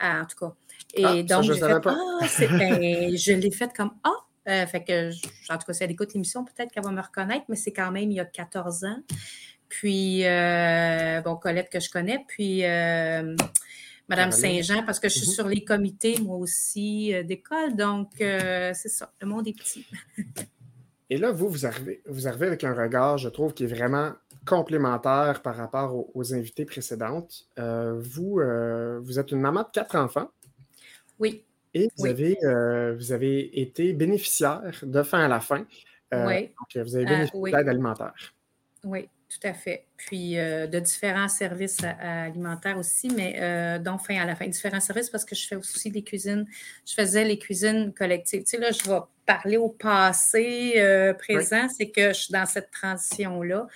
[0.00, 0.54] en tout cas.
[0.94, 1.96] Et ah, donc, je, fait, pas.
[1.98, 5.10] Ah, ben, je l'ai faite comme Ah, fait que,
[5.52, 7.90] en tout cas, si elle écoute l'émission, peut-être qu'elle va me reconnaître, mais c'est quand
[7.90, 9.02] même il y a 14 ans.
[9.72, 13.34] Puis, euh, bon, Colette que je connais, puis euh,
[14.06, 15.34] Madame Saint-Jean, parce que je suis mm-hmm.
[15.34, 17.74] sur les comités, moi aussi, euh, d'école.
[17.74, 19.86] Donc, c'est ça, le monde est petit.
[21.08, 24.12] Et là, vous, vous arrivez, vous arrivez avec un regard, je trouve, qui est vraiment
[24.44, 27.48] complémentaire par rapport aux, aux invités précédentes.
[27.56, 28.40] vous,
[29.00, 30.30] vous êtes une maman de quatre enfants.
[31.18, 31.44] Oui.
[31.72, 32.36] Et vous, Avez,
[32.98, 35.64] vous avez été bénéficiaire de fin à la fin.
[36.12, 36.50] oui.
[36.58, 38.34] Donc, vous avez bénéficié d'aide alimentaire.
[38.84, 39.86] Oui tout à fait.
[39.96, 44.46] Puis euh, de différents services alimentaires aussi, mais euh, donc fin à la fin.
[44.46, 46.46] Différents services parce que je fais aussi des cuisines.
[46.86, 48.44] Je faisais les cuisines collectives.
[48.44, 52.46] Tu sais, là, je vais parler au passé, euh, présent, c'est que je suis dans
[52.46, 53.66] cette transition-là.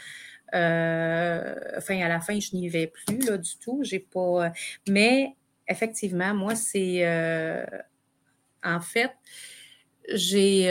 [0.53, 3.81] fin à la fin, je n'y vais plus là, du tout.
[3.83, 4.53] J'ai pas.
[4.89, 5.35] Mais
[5.69, 7.07] effectivement, moi, c'est
[8.63, 9.13] en fait,
[10.13, 10.69] j'ai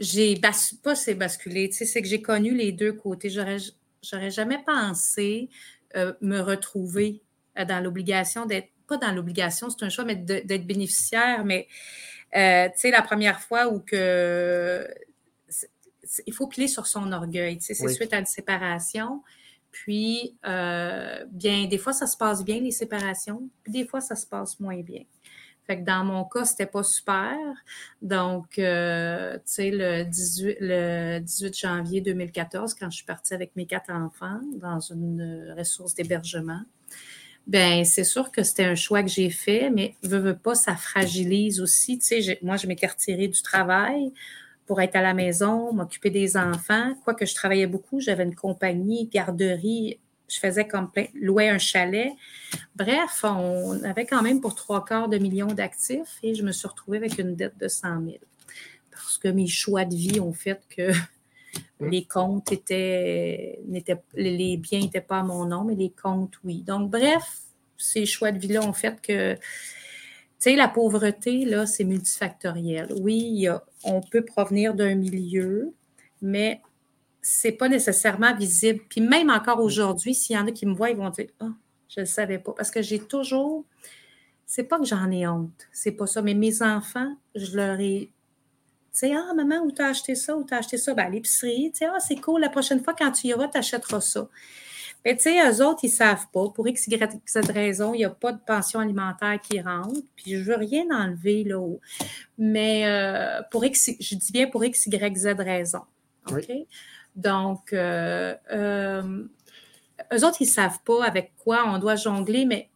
[0.00, 0.40] j'ai
[0.82, 3.30] pas c'est basculé, tu sais, c'est que j'ai connu les deux côtés.
[3.30, 3.58] J'aurais,
[4.02, 5.48] j'aurais jamais pensé
[5.96, 7.22] euh, me retrouver
[7.58, 11.44] euh, dans l'obligation d'être, pas dans l'obligation, c'est un choix, mais d'être bénéficiaire.
[11.44, 11.68] Mais
[12.36, 14.88] euh, tu sais, la première fois où que
[16.26, 19.22] il faut piler sur son orgueil, tu sais, c'est suite à une séparation.
[19.70, 24.26] Puis, bien, des fois, ça se passe bien, les séparations, puis des fois, ça se
[24.26, 25.02] passe moins bien.
[25.66, 27.36] Fait que dans mon cas, c'était pas super.
[28.02, 33.56] Donc, euh, tu sais, le 18, le 18 janvier 2014, quand je suis partie avec
[33.56, 36.60] mes quatre enfants dans une ressource d'hébergement,
[37.46, 40.76] ben c'est sûr que c'était un choix que j'ai fait, mais veux, veux pas, ça
[40.76, 41.98] fragilise aussi.
[41.98, 44.12] Tu sais, moi, je m'étais retirée du travail
[44.66, 46.94] pour être à la maison, m'occuper des enfants.
[47.04, 49.98] Quoique je travaillais beaucoup, j'avais une compagnie, garderie
[50.34, 52.12] je faisais comme plein, louer un chalet.
[52.74, 56.66] Bref, on avait quand même pour trois quarts de millions d'actifs et je me suis
[56.66, 58.16] retrouvée avec une dette de 100 000
[58.90, 60.90] parce que mes choix de vie ont fait que
[61.80, 66.62] les comptes étaient, n'étaient, les biens n'étaient pas à mon nom, mais les comptes, oui.
[66.62, 67.22] Donc, bref,
[67.76, 69.40] ces choix de vie-là ont fait que, tu
[70.38, 72.92] sais, la pauvreté, là, c'est multifactoriel.
[73.00, 73.46] Oui,
[73.84, 75.74] on peut provenir d'un milieu,
[76.22, 76.60] mais
[77.24, 78.80] c'est pas nécessairement visible.
[78.88, 81.52] Puis même encore aujourd'hui, s'il y en a qui me voient, ils vont dire Ah,
[81.88, 82.52] Je ne le savais pas.
[82.52, 83.64] Parce que j'ai toujours.
[84.44, 85.66] C'est pas que j'en ai honte.
[85.72, 86.20] C'est pas ça.
[86.20, 88.10] Mais mes enfants, je leur ai.
[88.92, 90.36] Tu sais, ah, maman, où t'as acheté ça?
[90.36, 90.92] Où t'as acheté ça?
[90.92, 91.72] Ben, à l'épicerie.
[91.72, 92.42] Tu sais, ah, c'est cool.
[92.42, 94.28] La prochaine fois, quand tu iras, tu achèteras ça.
[95.02, 96.50] Mais tu sais, eux autres, ils ne savent pas.
[96.50, 100.00] Pour X, Y, cette raison, il n'y a pas de pension alimentaire qui rentre.
[100.14, 101.76] Puis je ne veux rien enlever là.
[102.36, 105.80] Mais euh, pour X, je dis bien pour X, Y, Z raison.
[106.30, 106.50] OK?
[107.14, 109.24] Donc, euh, euh,
[110.12, 112.68] eux autres, ils ne savent pas avec quoi on doit jongler, mais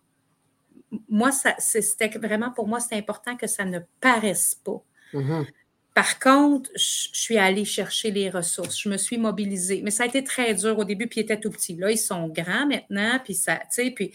[1.09, 4.81] moi, c'était vraiment pour moi, c'est important que ça ne paraisse pas.
[5.13, 5.47] Mm-hmm.
[5.95, 8.81] Par contre, je suis allée chercher les ressources.
[8.81, 9.81] Je me suis mobilisée.
[9.83, 11.75] Mais ça a été très dur au début, puis ils étaient tout petits.
[11.75, 14.13] Là, ils sont grands maintenant, puis ça, tu sais, puis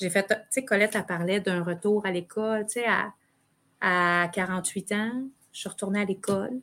[0.00, 3.12] j'ai fait, tu sais, Colette, elle parlait d'un retour à l'école, tu sais, à,
[3.80, 5.22] à 48 ans,
[5.52, 6.60] je suis retournée à l'école.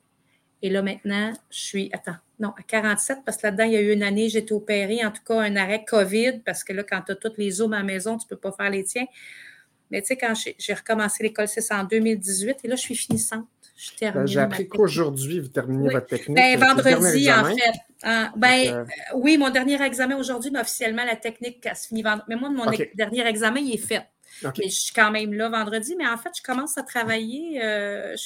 [0.62, 3.80] Et là, maintenant, je suis, attends, non, à 47, parce que là-dedans, il y a
[3.80, 6.82] eu une année, j'ai été opérée, en tout cas, un arrêt COVID, parce que là,
[6.82, 8.84] quand tu as toutes les os à la maison, tu ne peux pas faire les
[8.84, 9.06] tiens.
[9.90, 13.46] Mais tu sais, quand j'ai recommencé l'école, c'est en 2018, et là, je suis finissante.
[14.00, 16.36] Ben, j'ai appris qu'aujourd'hui, vous terminez votre technique.
[16.36, 18.32] Ben, vendredi, en fait.
[18.36, 18.84] ben, euh,
[19.14, 22.24] oui, mon dernier examen aujourd'hui, mais officiellement, la technique, elle se finit vendredi.
[22.28, 24.04] Mais moi, mon dernier examen, il est fait.
[24.42, 27.60] je suis quand même là vendredi, mais en fait, je commence à travailler.
[27.62, 28.16] Euh,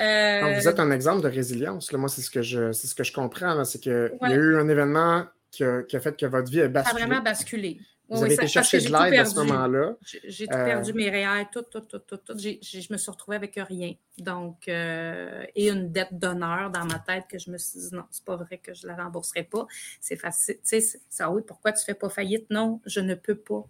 [0.00, 1.92] euh, vous êtes un exemple de résilience.
[1.92, 1.98] Là.
[1.98, 3.64] Moi, c'est ce que je, ce que je comprends.
[3.64, 6.60] C'est qu'il y a eu un événement qui a, qui a, fait que votre vie
[6.60, 6.98] a basculé.
[6.98, 7.78] Ça a vraiment basculé.
[8.08, 9.94] Vous avez été chercher de l'aide à ce moment-là.
[10.24, 12.16] J'ai tout perdu, euh, mes réels, tout, tout, tout, tout.
[12.16, 12.38] tout.
[12.38, 13.92] je me suis retrouvée avec rien.
[14.18, 18.04] Donc, euh, et une dette d'honneur dans ma tête que je me suis dit, non,
[18.10, 19.66] c'est pas vrai que je la rembourserai pas.
[20.00, 20.56] C'est facile.
[20.66, 22.46] Tu sais, ça, oui, pourquoi tu fais pas faillite?
[22.48, 23.66] Non, je ne peux pas.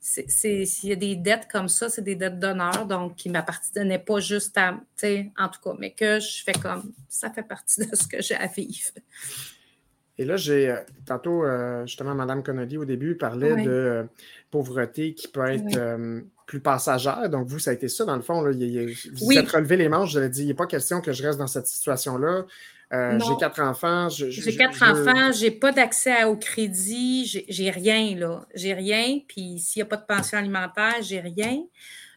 [0.00, 4.18] S'il y a des dettes comme ça, c'est des dettes d'honneur, donc qui m'appartenaient pas
[4.18, 7.86] juste à, tu sais, en tout cas, mais que je fais comme, ça fait partie
[7.86, 8.92] de ce que j'ai à vivre.
[10.20, 10.76] Et là, j'ai euh,
[11.06, 14.04] tantôt, euh, justement, Mme Connolly, au début, parlait de euh,
[14.50, 16.10] pauvreté qui peut être
[16.46, 17.30] plus passagère.
[17.30, 18.42] Donc, vous, ça a été ça, dans le fond.
[18.42, 21.12] Là, vous vous êtes relevé les manches, vous avez dit, il n'est pas question que
[21.12, 22.44] je reste dans cette situation-là.
[22.92, 24.08] J'ai quatre enfants.
[24.08, 28.46] J'ai quatre enfants, j'ai pas d'accès au crédit, j'ai rien, là.
[28.54, 29.20] J'ai rien.
[29.28, 31.62] Puis s'il n'y a pas de pension alimentaire, j'ai rien.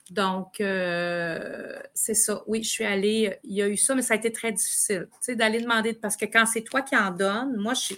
[0.10, 2.44] Donc, euh, c'est ça.
[2.46, 5.08] Oui, je suis allée, il y a eu ça, mais ça a été très difficile,
[5.12, 7.98] tu sais, d'aller demander, parce que quand c'est toi qui en donnes, moi, je suis,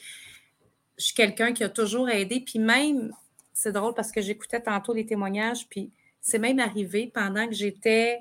[0.98, 3.12] je suis quelqu'un qui a toujours aidé, puis même,
[3.54, 8.20] c'est drôle parce que j'écoutais tantôt les témoignages, puis c'est même arrivé pendant que j'étais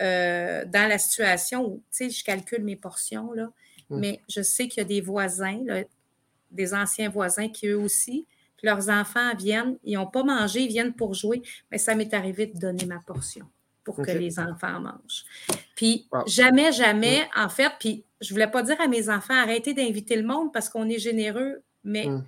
[0.00, 3.50] euh, dans la situation où, tu sais, je calcule mes portions, là,
[3.90, 3.98] mmh.
[3.98, 5.60] mais je sais qu'il y a des voisins,
[6.50, 8.26] des anciens voisins qui, eux aussi,
[8.56, 12.12] puis leurs enfants viennent, ils n'ont pas mangé, ils viennent pour jouer, mais ça m'est
[12.14, 13.46] arrivé de donner ma portion
[13.84, 15.24] pour que les enfants mangent.
[15.76, 19.74] Puis jamais, jamais, en fait, puis je ne voulais pas dire à mes enfants, arrêtez
[19.74, 22.24] d'inviter le monde parce qu'on est généreux, mais sais,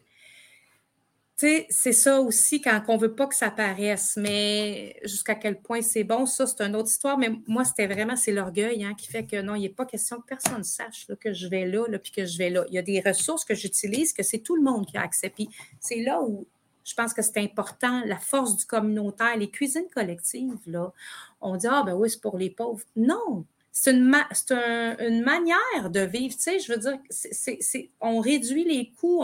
[1.39, 5.83] c'est ça aussi quand on ne veut pas que ça paraisse, mais jusqu'à quel point
[5.83, 7.17] c'est bon, ça, c'est une autre histoire.
[7.17, 10.21] Mais moi, c'était vraiment, c'est l'orgueil hein, qui fait que non, il n'est pas question
[10.21, 12.65] que personne sache que je vais là, puis que je vais là.
[12.69, 15.31] Il y a des ressources que j'utilise que c'est tout le monde qui a accès.
[15.31, 16.45] Puis c'est là où
[16.85, 20.93] je pense que c'est important, la force du communautaire, les cuisines collectives, là.
[21.41, 22.83] On dit, ah ben oui, c'est pour les pauvres.
[22.97, 24.13] Non, c'est une,
[24.99, 26.99] une, manière de vivre, tu sais, je veux dire,
[28.01, 29.23] on réduit les coûts,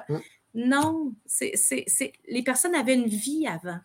[0.54, 3.80] Non, c'est, c'est- c'est- les personnes avaient une vie avant.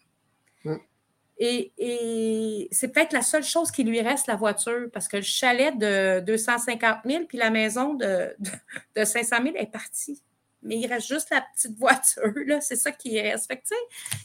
[1.40, 5.22] Et, et c'est peut-être la seule chose qui lui reste, la voiture, parce que le
[5.22, 8.50] chalet de 250 000 puis la maison de, de,
[8.96, 10.22] de 500 000 est partie.
[10.62, 13.46] Mais il reste juste la petite voiture, là, c'est ça qui reste.
[13.46, 13.76] Fait que, tu sais,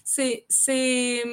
[0.04, 1.24] c'est, c'est,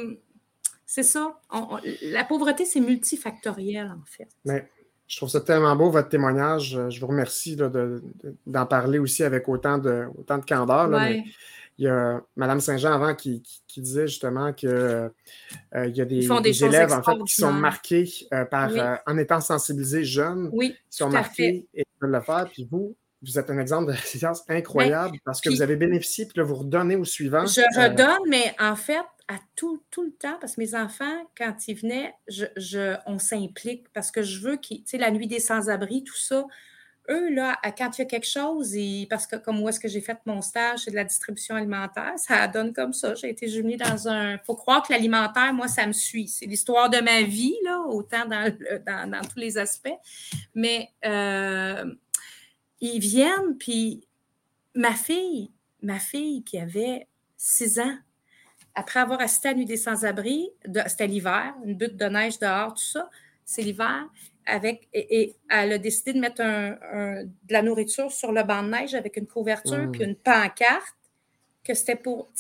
[0.84, 1.40] c'est ça.
[1.50, 4.28] On- on- la pauvreté, c'est multifactoriel, en fait.
[4.44, 4.68] Mais
[5.06, 6.78] je trouve ça tellement beau, votre témoignage.
[6.90, 10.88] Je vous remercie là, de- de- d'en parler aussi avec autant de, autant de candeur.
[10.88, 11.24] là, mais.
[11.80, 14.66] Il y a Mme Saint-Jean avant qui, qui- qui disait justement que
[15.74, 16.26] euh, il y a des,
[16.62, 18.78] élèves en fait, qui sont marqués euh, par, Oui.
[18.78, 22.46] euh, en étant sensibilisés jeunes, Oui, qui sont marqués et veulent le faire.
[22.52, 26.26] Puis vous, vous êtes un exemple de résilience incroyable parce que puis- vous avez bénéficié,
[26.26, 27.46] puis là, vous redonnez au suivant.
[27.46, 31.30] Je Euh, redonne, mais en fait, à tout, tout le temps, parce que mes enfants,
[31.38, 35.10] quand ils venaient, je, je- on s'implique parce que je veux qu'ils, tu sais, la
[35.10, 36.44] nuit des sans-abri, tout ça,
[37.10, 38.76] eux, là, quand il y a quelque chose,
[39.08, 42.12] parce que comme où est-ce que j'ai fait mon stage, c'est de la distribution alimentaire,
[42.16, 43.14] ça donne comme ça.
[43.14, 44.34] J'ai été jumelée dans un.
[44.34, 46.28] Il faut croire que l'alimentaire, moi, ça me suit.
[46.28, 48.54] C'est l'histoire de ma vie, là, autant dans,
[48.86, 49.88] dans, dans tous les aspects.
[50.54, 51.92] Mais euh,
[52.80, 54.06] ils viennent, puis
[54.74, 55.50] ma fille,
[55.82, 57.96] ma fille qui avait six ans,
[58.74, 60.48] après avoir assisté à la nuit des sans-abri,
[60.86, 63.10] c'était l'hiver, une butte de neige dehors, tout ça,
[63.44, 64.08] c'est l'hiver,
[64.50, 68.42] avec, et, et elle a décidé de mettre un- un- de la nourriture sur le
[68.42, 69.92] banc de neige avec une couverture Mm.
[69.92, 70.96] puis une pancarte,
[71.64, 72.30] que c'était pour,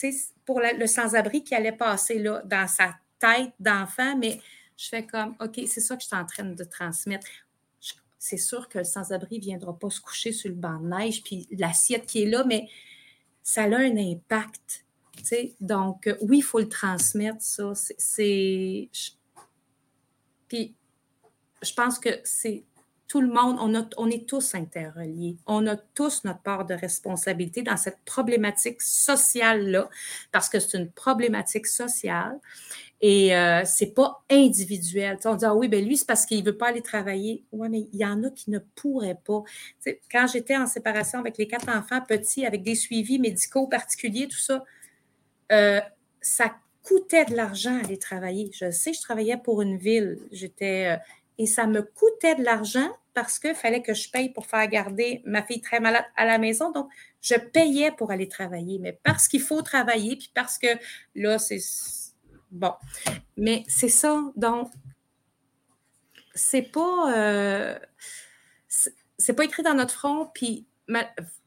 [0.60, 4.40] la- le sans-abri qui allait passer là, dans sa tête d'enfant, mais
[4.76, 7.26] je fais comme, OK, c'est ça que je suis en train de transmettre.
[8.18, 11.22] C'est sûr que le sans-abri ne viendra pas se coucher sur le banc de neige,
[11.22, 12.68] puis l'assiette qui est là, mais
[13.42, 14.84] ça a un impact.
[15.60, 17.72] Donc, euh, oui, il faut le transmettre, ça.
[17.74, 18.88] C'est-
[20.48, 20.74] Puis,
[21.62, 22.64] je pense que c'est
[23.10, 25.36] tout le monde, on, a- on est tous interreliés.
[25.46, 29.90] On a tous notre part de responsabilité dans cette problématique sociale-là,
[30.30, 32.38] parce que c'est une problématique sociale
[33.00, 35.18] et euh, c'est pas individuel.
[35.24, 37.42] On dit, ah oui, ben lui, c'est parce qu'il veut pas aller travailler.
[37.50, 39.42] Oui, mais il y en a qui ne pourraient pas.
[40.12, 44.38] Quand j'étais en séparation avec les quatre enfants petits, avec des suivis médicaux particuliers, tout
[44.38, 44.62] ça,
[45.50, 45.80] euh,
[46.20, 46.54] ça
[46.84, 48.50] coûtait de l'argent aller travailler.
[48.54, 50.20] Je sais, je travaillais pour une ville.
[50.30, 50.96] J'étais.
[51.40, 55.22] Et ça me coûtait de l'argent parce qu'il fallait que je paye pour faire garder
[55.24, 56.70] ma fille très malade à la maison.
[56.70, 56.90] Donc,
[57.22, 58.78] je payais pour aller travailler.
[58.78, 60.66] Mais parce qu'il faut travailler, puis parce que
[61.14, 61.60] là, c'est.
[62.50, 62.74] Bon.
[63.38, 64.22] Mais c'est ça.
[64.36, 64.70] Donc,
[66.34, 67.16] c'est pas.
[67.16, 67.78] euh,
[69.16, 70.66] c'est pas écrit dans notre front, puis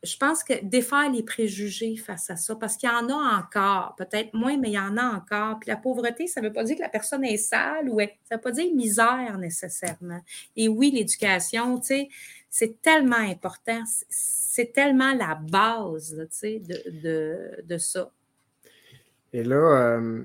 [0.03, 3.95] je pense que défaire les préjugés face à ça, parce qu'il y en a encore,
[3.97, 5.59] peut-être moins, mais il y en a encore.
[5.59, 8.05] Puis la pauvreté, ça ne veut pas dire que la personne est sale ou ça
[8.31, 10.21] ne veut pas dire misère nécessairement.
[10.55, 12.09] Et oui, l'éducation, tu sais,
[12.49, 18.11] c'est tellement important, c'est- tellement la base, tu sais, de, de, de ça.
[19.33, 19.55] Et là,
[19.97, 20.23] euh,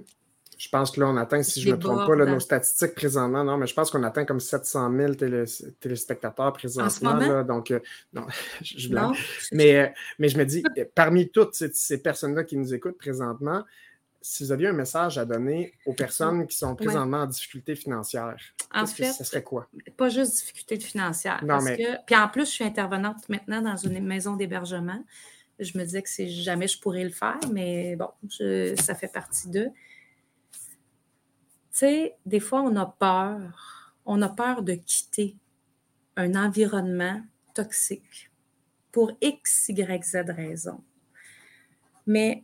[0.58, 2.94] je pense que là, on atteint, si je ne me trompe pas, là, nos statistiques
[2.94, 5.44] présentement, non, mais je pense qu'on atteint comme 700 000 télé-
[5.80, 7.14] téléspectateurs présentement.
[7.16, 7.78] là, donc, euh,
[8.12, 8.26] non,
[8.62, 9.04] je, blague.
[9.04, 9.12] Non?
[9.52, 9.86] Mais, euh,
[10.18, 10.62] mais je me dis,
[10.94, 13.64] parmi toutes ces, ces personnes-là qui nous écoutent présentement,
[14.20, 18.36] si vous aviez un message à donner aux personnes qui sont présentement en difficulté financière,
[18.74, 19.68] En que fait, ça serait quoi?
[19.96, 21.38] pas juste difficulté financière.
[21.42, 25.02] Non, parce mais- que, puis en plus, je suis intervenante maintenant dans une maison d'hébergement.
[25.60, 29.08] Je me disais que si jamais je pourrais le faire, mais bon, je- ça fait
[29.12, 29.68] partie d'eux.
[31.78, 33.94] Sais, des fois, on a peur.
[34.04, 35.36] On a peur de quitter
[36.16, 37.22] un environnement
[37.54, 38.32] toxique
[38.90, 40.82] pour X, Y, Z raison.
[42.04, 42.42] Mais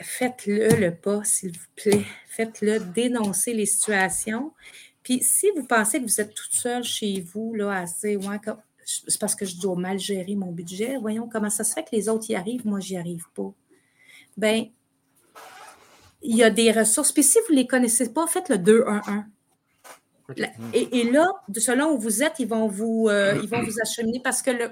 [0.00, 2.04] faites-le le pas, s'il vous plaît.
[2.28, 4.52] Faites-le, dénoncez les situations.
[5.02, 8.38] Puis si vous pensez que vous êtes toute seule chez vous, là, dire, ouais,
[8.84, 11.90] c'est parce que je dois mal gérer mon budget, voyons comment ça se fait que
[11.90, 13.52] les autres y arrivent, moi, j'y arrive pas.
[14.36, 14.68] Bien,
[16.22, 17.12] il y a des ressources.
[17.12, 19.24] Puis si vous ne les connaissez pas, faites le 2-1-1.
[20.36, 21.26] La- Et, et là,
[21.58, 24.70] selon où vous êtes, ils vont vous, euh, ils vont vous acheminer parce que le,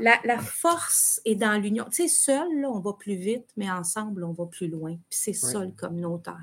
[0.00, 1.84] la, la force est dans l'union.
[1.92, 4.96] Tu sais, seul, là, on va plus vite, mais ensemble, on va plus loin.
[5.08, 5.66] Puis c'est ça Ouais.
[5.66, 6.40] le communautaire.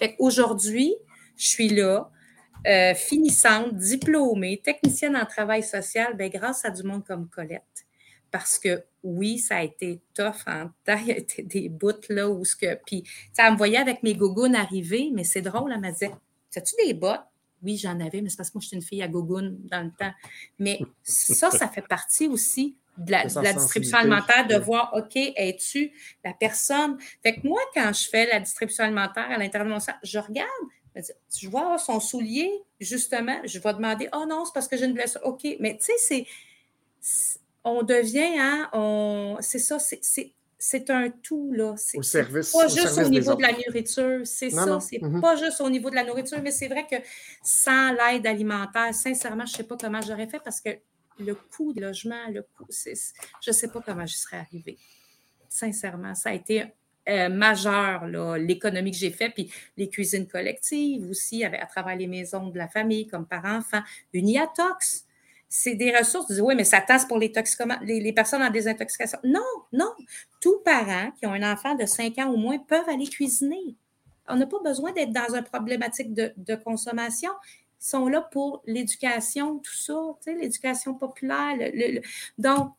[0.00, 0.94] Fait qu'aujourd'hui,
[1.36, 2.10] je suis là,
[2.66, 7.62] euh, finissante, diplômée, technicienne en travail social, ben, grâce à du monde comme Colette.
[8.32, 11.92] Parce que oui, ça a été tough en temps, il y a été des bouts
[12.08, 12.78] là où ce que.
[12.86, 13.04] Puis,
[13.38, 16.10] elle me voyait avec mes gougounes arriver, mais c'est drôle, elle me disait
[16.56, 17.20] As-tu des bottes?
[17.62, 19.90] Oui, j'en avais, mais c'est parce que moi, j'étais une fille à gougoune dans le
[19.90, 20.12] temps.
[20.58, 25.92] Mais ça, ça fait partie aussi de la, distribution alimentaire, de voir, OK, es-tu
[26.24, 26.98] la personne?
[27.22, 30.18] Fait que moi, quand je fais la distribution alimentaire à l'intérieur de mon sac, je
[30.18, 30.48] regarde,
[31.38, 32.50] je vois son soulier,
[32.80, 35.20] justement, je vais demander, oh non, c'est parce que j'ai une blessure.
[35.24, 36.26] OK, mais tu sais,
[37.00, 40.00] c'est, on devient, hein, on, c'est ça, c'est,
[40.56, 41.74] c'est un tout, là.
[41.76, 42.52] C'est service.
[42.52, 44.80] pas juste au niveau de la nourriture, c'est ça.
[44.80, 45.20] C'est mm-hmm.
[45.20, 46.96] pas juste au niveau de la nourriture, mais c'est vrai que
[47.42, 50.70] sans l'aide alimentaire, sincèrement, je ne sais pas comment j'aurais fait parce que
[51.18, 52.90] le coût de logement, le coût, je
[53.48, 54.78] ne sais pas comment j'y serais arrivée.
[55.48, 56.66] Sincèrement, ça a été
[57.08, 58.06] euh, majeur,
[58.36, 62.68] l'économie que j'ai faite, puis les cuisines collectives aussi, à travers les maisons de la
[62.68, 65.05] famille, comme parents-enfants, une IATOX.
[65.48, 66.30] C'est des ressources.
[66.32, 67.32] Vous oui, mais ça tasse pour les,
[67.82, 69.18] les, les, personnes en désintoxication.
[69.24, 69.40] Non,
[69.72, 69.92] non.
[70.40, 73.76] Tous parents qui ont un enfant de 5 ans ou moins peuvent aller cuisiner.
[74.28, 77.30] On n'a pas besoin d'être dans une problématique de, consommation
[77.78, 79.94] sont là pour l'éducation, tout ça,
[80.26, 81.56] l'éducation populaire.
[82.38, 82.72] donc,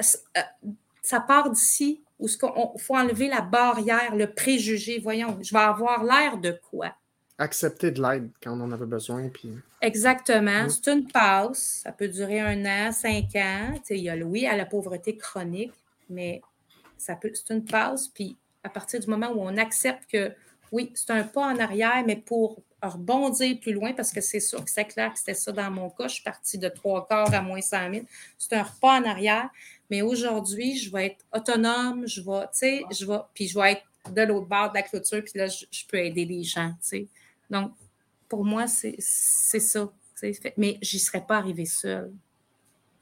[0.00, 0.40] euh,
[1.02, 5.00] ça part d'ici où il faut enlever la barrière, le préjugé.
[5.00, 6.94] Voyons, je vais avoir l'air de quoi?
[7.38, 9.28] Accepter de l'aide quand on en avait besoin.
[9.28, 9.50] Puis...
[9.80, 10.64] Exactement.
[10.64, 10.70] Mm.
[10.70, 11.80] C'est une passe.
[11.82, 13.74] Ça peut durer un an, cinq ans.
[13.90, 15.72] il y a, oui, à la pauvreté chronique,
[16.08, 16.42] mais
[16.96, 18.08] ça peut, c'est une passe.
[18.08, 20.32] Puis à partir du moment où on accepte que
[20.70, 24.64] oui, c'est un pas en arrière, mais pour rebondir plus loin parce que c'est sûr
[24.64, 26.08] que c'est clair que c'était ça dans mon cas.
[26.08, 28.04] Je suis partie de trois quarts à moins 100 000.
[28.38, 29.50] C'est un repas en arrière.
[29.90, 33.72] Mais aujourd'hui, je vais être autonome, je vais, tu sais, je vais, puis je vais
[33.72, 36.88] être de l'autre bord de la clôture, puis là, je, peux aider les gens, tu
[36.88, 37.08] sais.
[37.50, 37.72] Donc,
[38.28, 39.92] pour moi, c'est ça.
[40.56, 42.12] Mais je n'y serais pas arrivée seule.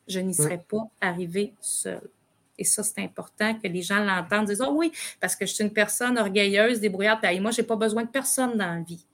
[0.08, 2.10] Je n'y serais pas arrivée seule.
[2.58, 5.64] Et ça, c'est important que les gens l'entendent, disent oh oui, parce que je suis
[5.64, 9.06] une personne orgueilleuse, débrouillarde, et moi, je n'ai pas besoin de personne dans la vie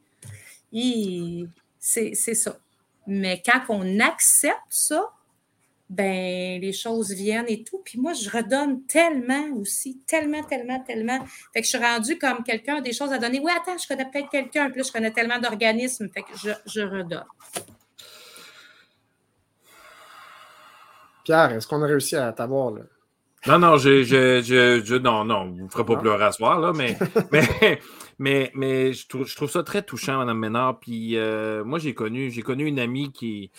[1.78, 2.58] c'est ça.
[3.06, 5.12] Mais quand on accepte ça,
[5.88, 7.80] ben les choses viennent et tout.
[7.84, 11.24] Puis moi, je redonne tellement aussi, tellement, tellement, tellement.
[11.52, 13.40] Fait que je suis rendue comme quelqu'un des choses à donner.
[13.40, 14.70] Oui, attends, je connais peut-être quelqu'un.
[14.70, 16.08] Plus, je connais tellement d'organismes.
[16.08, 17.24] Fait que je, je redonne.
[21.24, 22.82] Pierre, est-ce qu'on a réussi à t'avoir là?
[23.46, 24.42] Non, non, je, je,
[24.84, 26.98] je, non, non, vous ne ferez pas pleurer à soir, là, mais,
[27.32, 27.80] mais,
[28.18, 30.80] mais, mais je, trouve, je trouve ça très touchant, Mme Ménard.
[30.80, 33.52] Puis euh, moi, j'ai connu, j'ai connu une amie qui,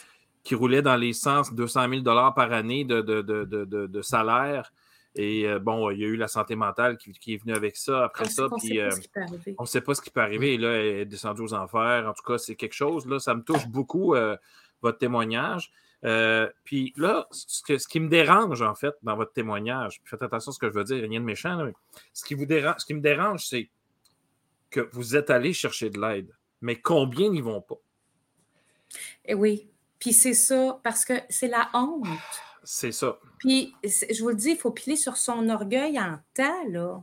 [0.47, 4.71] qui roulait dans les sens 200 000 par année de, de, de, de salaire.
[5.13, 7.75] Et euh, bon, il y a eu la santé mentale qui, qui est venue avec
[7.75, 8.47] ça après ça.
[8.57, 8.89] Puis, euh,
[9.57, 10.53] on ne sait pas ce qui peut arriver.
[10.53, 12.07] Et là, elle est descendue aux enfers.
[12.07, 13.05] En tout cas, c'est quelque chose.
[13.07, 14.15] Là, ça me touche beaucoup,
[14.81, 15.69] votre témoignage.
[16.05, 20.53] Euh, puis là, ce, qui me dérange, en fait, dans votre témoignage, faites attention à
[20.53, 21.59] ce que je veux dire, rien de méchant,
[22.13, 23.69] ce, qui vous dérange, ce qui me dérange, c'est
[24.69, 26.31] que vous êtes allé chercher de l'aide,
[26.61, 27.79] mais combien n'y vont pas?
[29.25, 29.69] Et eh oui,
[29.99, 32.07] puis c'est ça, parce que c'est la honte.
[32.63, 33.17] C'est ça.
[33.39, 37.01] Puis, je vous le dis, il faut piler sur son orgueil en temps, là.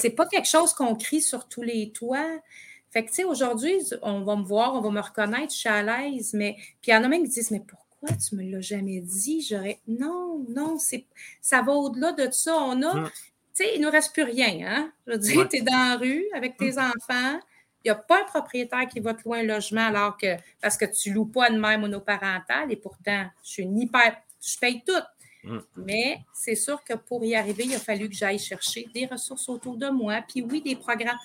[0.00, 2.38] C'est pas quelque chose qu'on crie sur tous les toits.
[2.90, 5.68] Fait que, tu sais, aujourd'hui, on va me voir, on va me reconnaître, je suis
[5.68, 6.56] à l'aise, mais.
[6.80, 7.82] Puis il y en a même qui disent, mais pourquoi?
[8.16, 9.46] tu me l'as jamais dit?
[9.48, 9.80] J'aurais.
[9.88, 11.06] Non, non, c'est
[11.40, 12.56] ça va au-delà de ça.
[12.56, 12.90] On a.
[12.90, 13.10] Hum.
[13.54, 14.66] Tu sais, il ne nous reste plus rien.
[14.66, 14.92] Hein?
[15.06, 16.90] Je veux dire, tu es dans la rue avec tes hum.
[16.96, 17.40] enfants.
[17.84, 20.76] Il n'y a pas un propriétaire qui va te louer un logement alors que parce
[20.76, 24.16] que tu ne loues pas une mère monoparentale et pourtant, je suis une hyper.
[24.40, 24.92] Je paye tout.
[25.44, 25.62] Hum.
[25.76, 29.48] Mais c'est sûr que pour y arriver, il a fallu que j'aille chercher des ressources
[29.48, 30.20] autour de moi.
[30.28, 31.18] Puis oui, des programmes.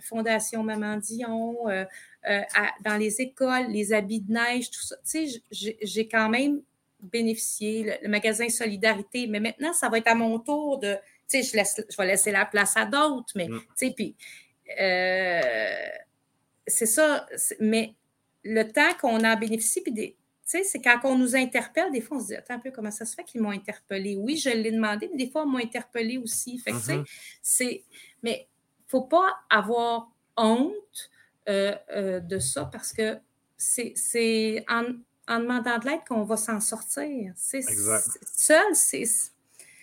[0.00, 1.84] Fondation Maman Dion, euh,
[2.28, 2.40] euh,
[2.84, 4.96] dans les écoles, les habits de neige, tout ça.
[4.96, 6.60] Tu sais, j'ai quand même
[7.00, 10.94] bénéficié, le, magasin Solidarité, mais maintenant, ça va être à mon tour de,
[11.28, 13.58] tu sais, je, laisse, je vais laisser la place à d'autres, mais, mm.
[13.58, 14.14] tu sais, puis,
[14.80, 15.88] euh,
[16.66, 17.26] c'est ça,
[17.60, 17.94] mais
[18.42, 22.00] le temps qu'on en bénéficie, puis des, tu sais, c'est quand on nous interpelle, des
[22.00, 24.16] fois, on se dit, attends un peu, comment ça se fait qu'ils m'ont interpellé?
[24.16, 26.58] Oui, je l'ai demandé, mais des fois, on m'a interpellé aussi.
[26.58, 27.38] Fait que, tu sais, mm-hmm.
[27.42, 27.84] c'est,
[28.22, 31.10] mais il ne faut pas avoir honte
[31.48, 33.18] euh, euh, de ça parce que
[33.56, 34.84] c'est en,
[35.26, 37.32] en, demandant de l'aide qu'on va s'en sortir.
[37.34, 39.04] C'est seul, c'est.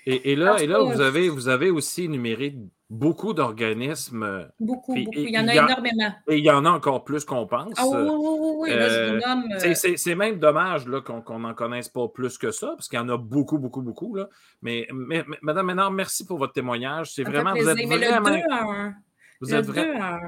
[0.06, 2.56] Et, et, là, et là vous, avez, vous avez aussi énuméré
[2.94, 4.48] beaucoup d'organismes.
[4.60, 5.10] Beaucoup, beaucoup.
[5.18, 6.14] Il y en a énormément.
[6.28, 7.74] Et il y en a encore plus qu'on pense.
[7.78, 8.70] Ah oui, oui, oui.
[8.72, 13.10] Euh, c'est même dommage qu'on n'en connaisse pas plus que ça, parce qu'il y en
[13.10, 14.16] a beaucoup, beaucoup, beaucoup.
[14.16, 14.30] Là.
[14.62, 17.14] Mais, mais, Madame Ménard, merci pour votre témoignage.
[17.14, 17.54] C'est vraiment.
[17.54, 18.30] Vous êtes vraiment.
[18.30, 18.96] Le 2 à 1.
[19.42, 20.20] Vous êtes vraiment.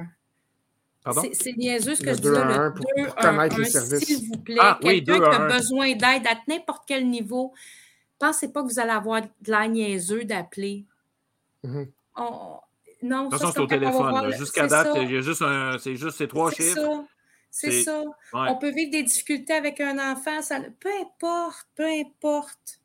[1.34, 2.74] C'est niaiseux ce que je dis là.
[2.74, 3.64] Le 2
[4.00, 7.54] S'il vous plaît, ah, quelqu'un qui a besoin d'aide à n'importe quel niveau,
[8.18, 10.86] pensez pas que vous allez avoir de l'air niaiseux d'appeler.
[12.16, 12.60] Mm-hmm.
[13.04, 14.32] Non, ça, c'est au téléphone.
[14.34, 15.44] Jusqu'à date, il y a juste
[15.80, 17.06] c'est juste ces trois chiffres.
[17.52, 18.04] C'est ça.
[18.34, 20.42] On peut vivre des difficultés avec un enfant.
[20.42, 20.60] Ça...
[20.80, 22.82] Peu importe, peu importe.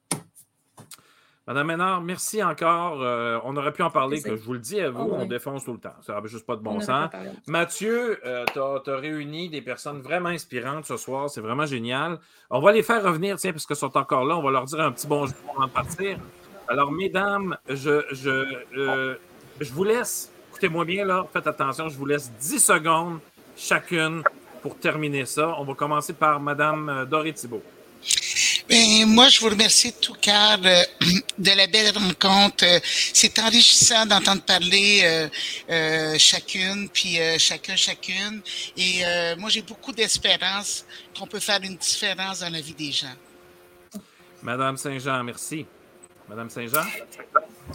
[1.47, 3.03] Madame Ménard, merci encore.
[3.03, 5.27] Euh, on aurait pu en parler, que je vous le dis à vous, Oh, on
[5.27, 5.97] défonce tout le temps.
[6.03, 7.11] Ça n'avait juste pas de On bon sens.
[7.49, 8.21] Mathieu,
[8.53, 11.29] tu as, réuni des personnes vraiment inspirantes ce soir.
[11.29, 12.21] C'est vraiment génial.
[12.51, 14.37] On va les faire revenir, tiens, parce qu'ils sont encore là.
[14.37, 16.19] On va leur dire un petit bonjour avant de partir.
[16.71, 18.31] Alors, mesdames, je, je,
[18.79, 19.17] euh,
[19.61, 20.31] je vous laisse.
[20.51, 21.27] Écoutez-moi bien, là.
[21.33, 21.89] Faites attention.
[21.89, 23.19] Je vous laisse 10 secondes
[23.57, 24.23] chacune
[24.63, 25.57] pour terminer ça.
[25.59, 27.65] On va commencer par Madame euh, Doré Thibault.
[28.69, 30.83] Ben, moi, je vous remercie de tout cœur euh,
[31.39, 32.65] de la belle rencontre.
[32.65, 35.29] Euh, C'est enrichissant d'entendre parler euh,
[35.71, 38.43] euh, chacune, puis chacun, chacune.
[38.77, 39.03] Et
[39.39, 40.87] moi, j'ai beaucoup d'espérance
[41.19, 43.17] qu'on peut faire une différence dans la vie des gens.
[44.41, 45.67] Madame Saint-Jean, merci.
[46.31, 46.85] Madame Saint-Jean?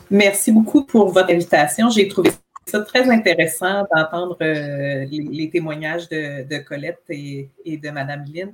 [0.09, 1.89] Merci beaucoup pour votre invitation.
[1.89, 2.31] J'ai trouvé
[2.65, 8.53] ça très intéressant d'entendre euh, les, témoignages de, Colette et, de Madame Lynn.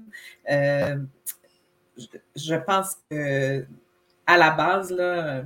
[0.50, 0.98] Euh,
[2.36, 3.64] je, pense que
[4.26, 5.44] à la base, là,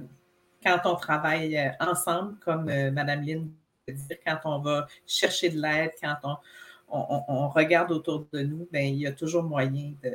[0.66, 3.50] quand on travaille ensemble, comme euh, Madame Lynn
[3.90, 6.38] dire, quand on va chercher de l'aide, quand on,
[7.28, 10.12] on, regarde autour de nous, ben, il y a toujours moyen de,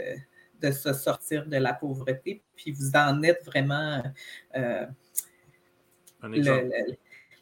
[0.61, 2.43] de se sortir de la pauvreté.
[2.57, 4.03] Puis vous en êtes vraiment
[4.57, 4.87] euh,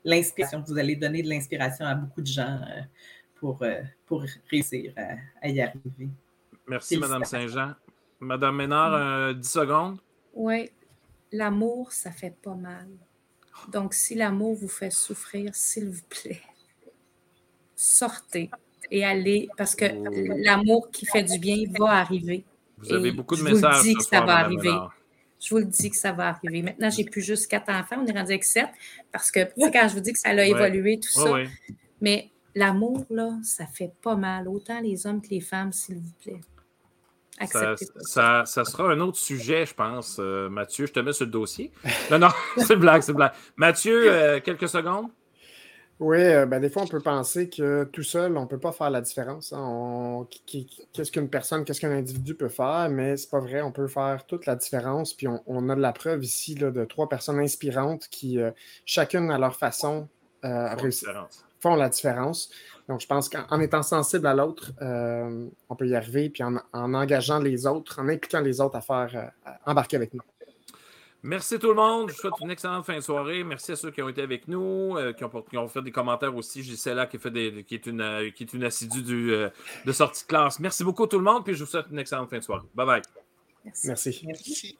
[0.05, 0.62] l'inspiration.
[0.66, 2.82] Vous allez donner de l'inspiration à beaucoup de gens euh,
[3.36, 6.09] pour, euh, pour réussir à, à y arriver.
[6.66, 7.74] Merci, Madame Saint-Jean.
[8.20, 9.99] Madame Ménard, euh, 10 secondes.
[10.35, 10.70] Oui,
[11.32, 12.89] l'amour, ça fait pas mal.
[13.73, 16.43] Donc, si l'amour vous fait souffrir, s'il vous plaît,
[17.74, 18.51] sortez
[18.90, 19.85] et allez, parce que
[20.45, 22.45] l'amour qui fait du bien va arriver.
[22.79, 24.69] Vous avez Et beaucoup de je vous le messages dis que ça va arriver.
[24.71, 24.95] Ménard.
[25.41, 26.63] Je vous le dis que ça va arriver.
[26.63, 28.69] Maintenant, j'ai plus juste quatre enfants, on est rendu avec sept,
[29.13, 31.49] parce que, quand je vous dis que ça a évolué, tout Ouais, ça, ouais.
[32.01, 36.13] mais l'amour, là, ça fait pas mal, autant les hommes que les femmes, s'il vous
[36.23, 36.41] plaît.
[37.47, 40.87] Ça, ça, ça sera un autre sujet, je pense, euh, Mathieu.
[40.87, 41.71] Je te mets sur le dossier.
[42.11, 43.31] Non, non, c'est blague, c'est blague.
[43.57, 45.09] Mathieu, euh, quelques secondes.
[46.01, 48.70] Oui, euh, ben, des fois, on peut penser que tout seul, on ne peut pas
[48.70, 49.53] faire la différence.
[49.53, 49.59] hein.
[49.61, 50.29] On-
[50.93, 53.62] Qu'est-ce qu'une personne, qu'est-ce qu'un individu peut faire, mais c'est pas vrai.
[53.62, 55.12] On peut faire toute la différence.
[55.12, 58.53] Puis on, on a de la preuve ici là, de trois personnes inspirantes qui, euh,
[58.85, 60.09] chacune à leur façon,
[60.45, 60.69] euh,
[61.61, 62.51] font la différence.
[62.89, 66.31] Donc, je pense qu'en en étant sensible à l'autre, euh, on peut y arriver.
[66.31, 70.15] Puis en, en engageant les autres, en impliquant les autres à faire, à embarquer avec
[70.15, 70.23] nous.
[71.23, 72.11] Merci tout le monde.
[72.11, 73.43] Je vous souhaite une excellente fin de soirée.
[73.43, 76.62] Merci à ceux qui ont été avec nous, euh, qui, ont, fait des commentaires aussi.
[76.62, 79.51] Gisela qui, fait des, qui, est une, euh, assidue euh,
[79.85, 80.61] de sortie de classe.
[80.61, 81.45] Merci beaucoup tout le monde.
[81.45, 82.66] Puis je vous souhaite une excellente fin de soirée.
[82.74, 83.03] Bye bye.
[83.85, 84.23] Merci.
[84.27, 84.78] Merci.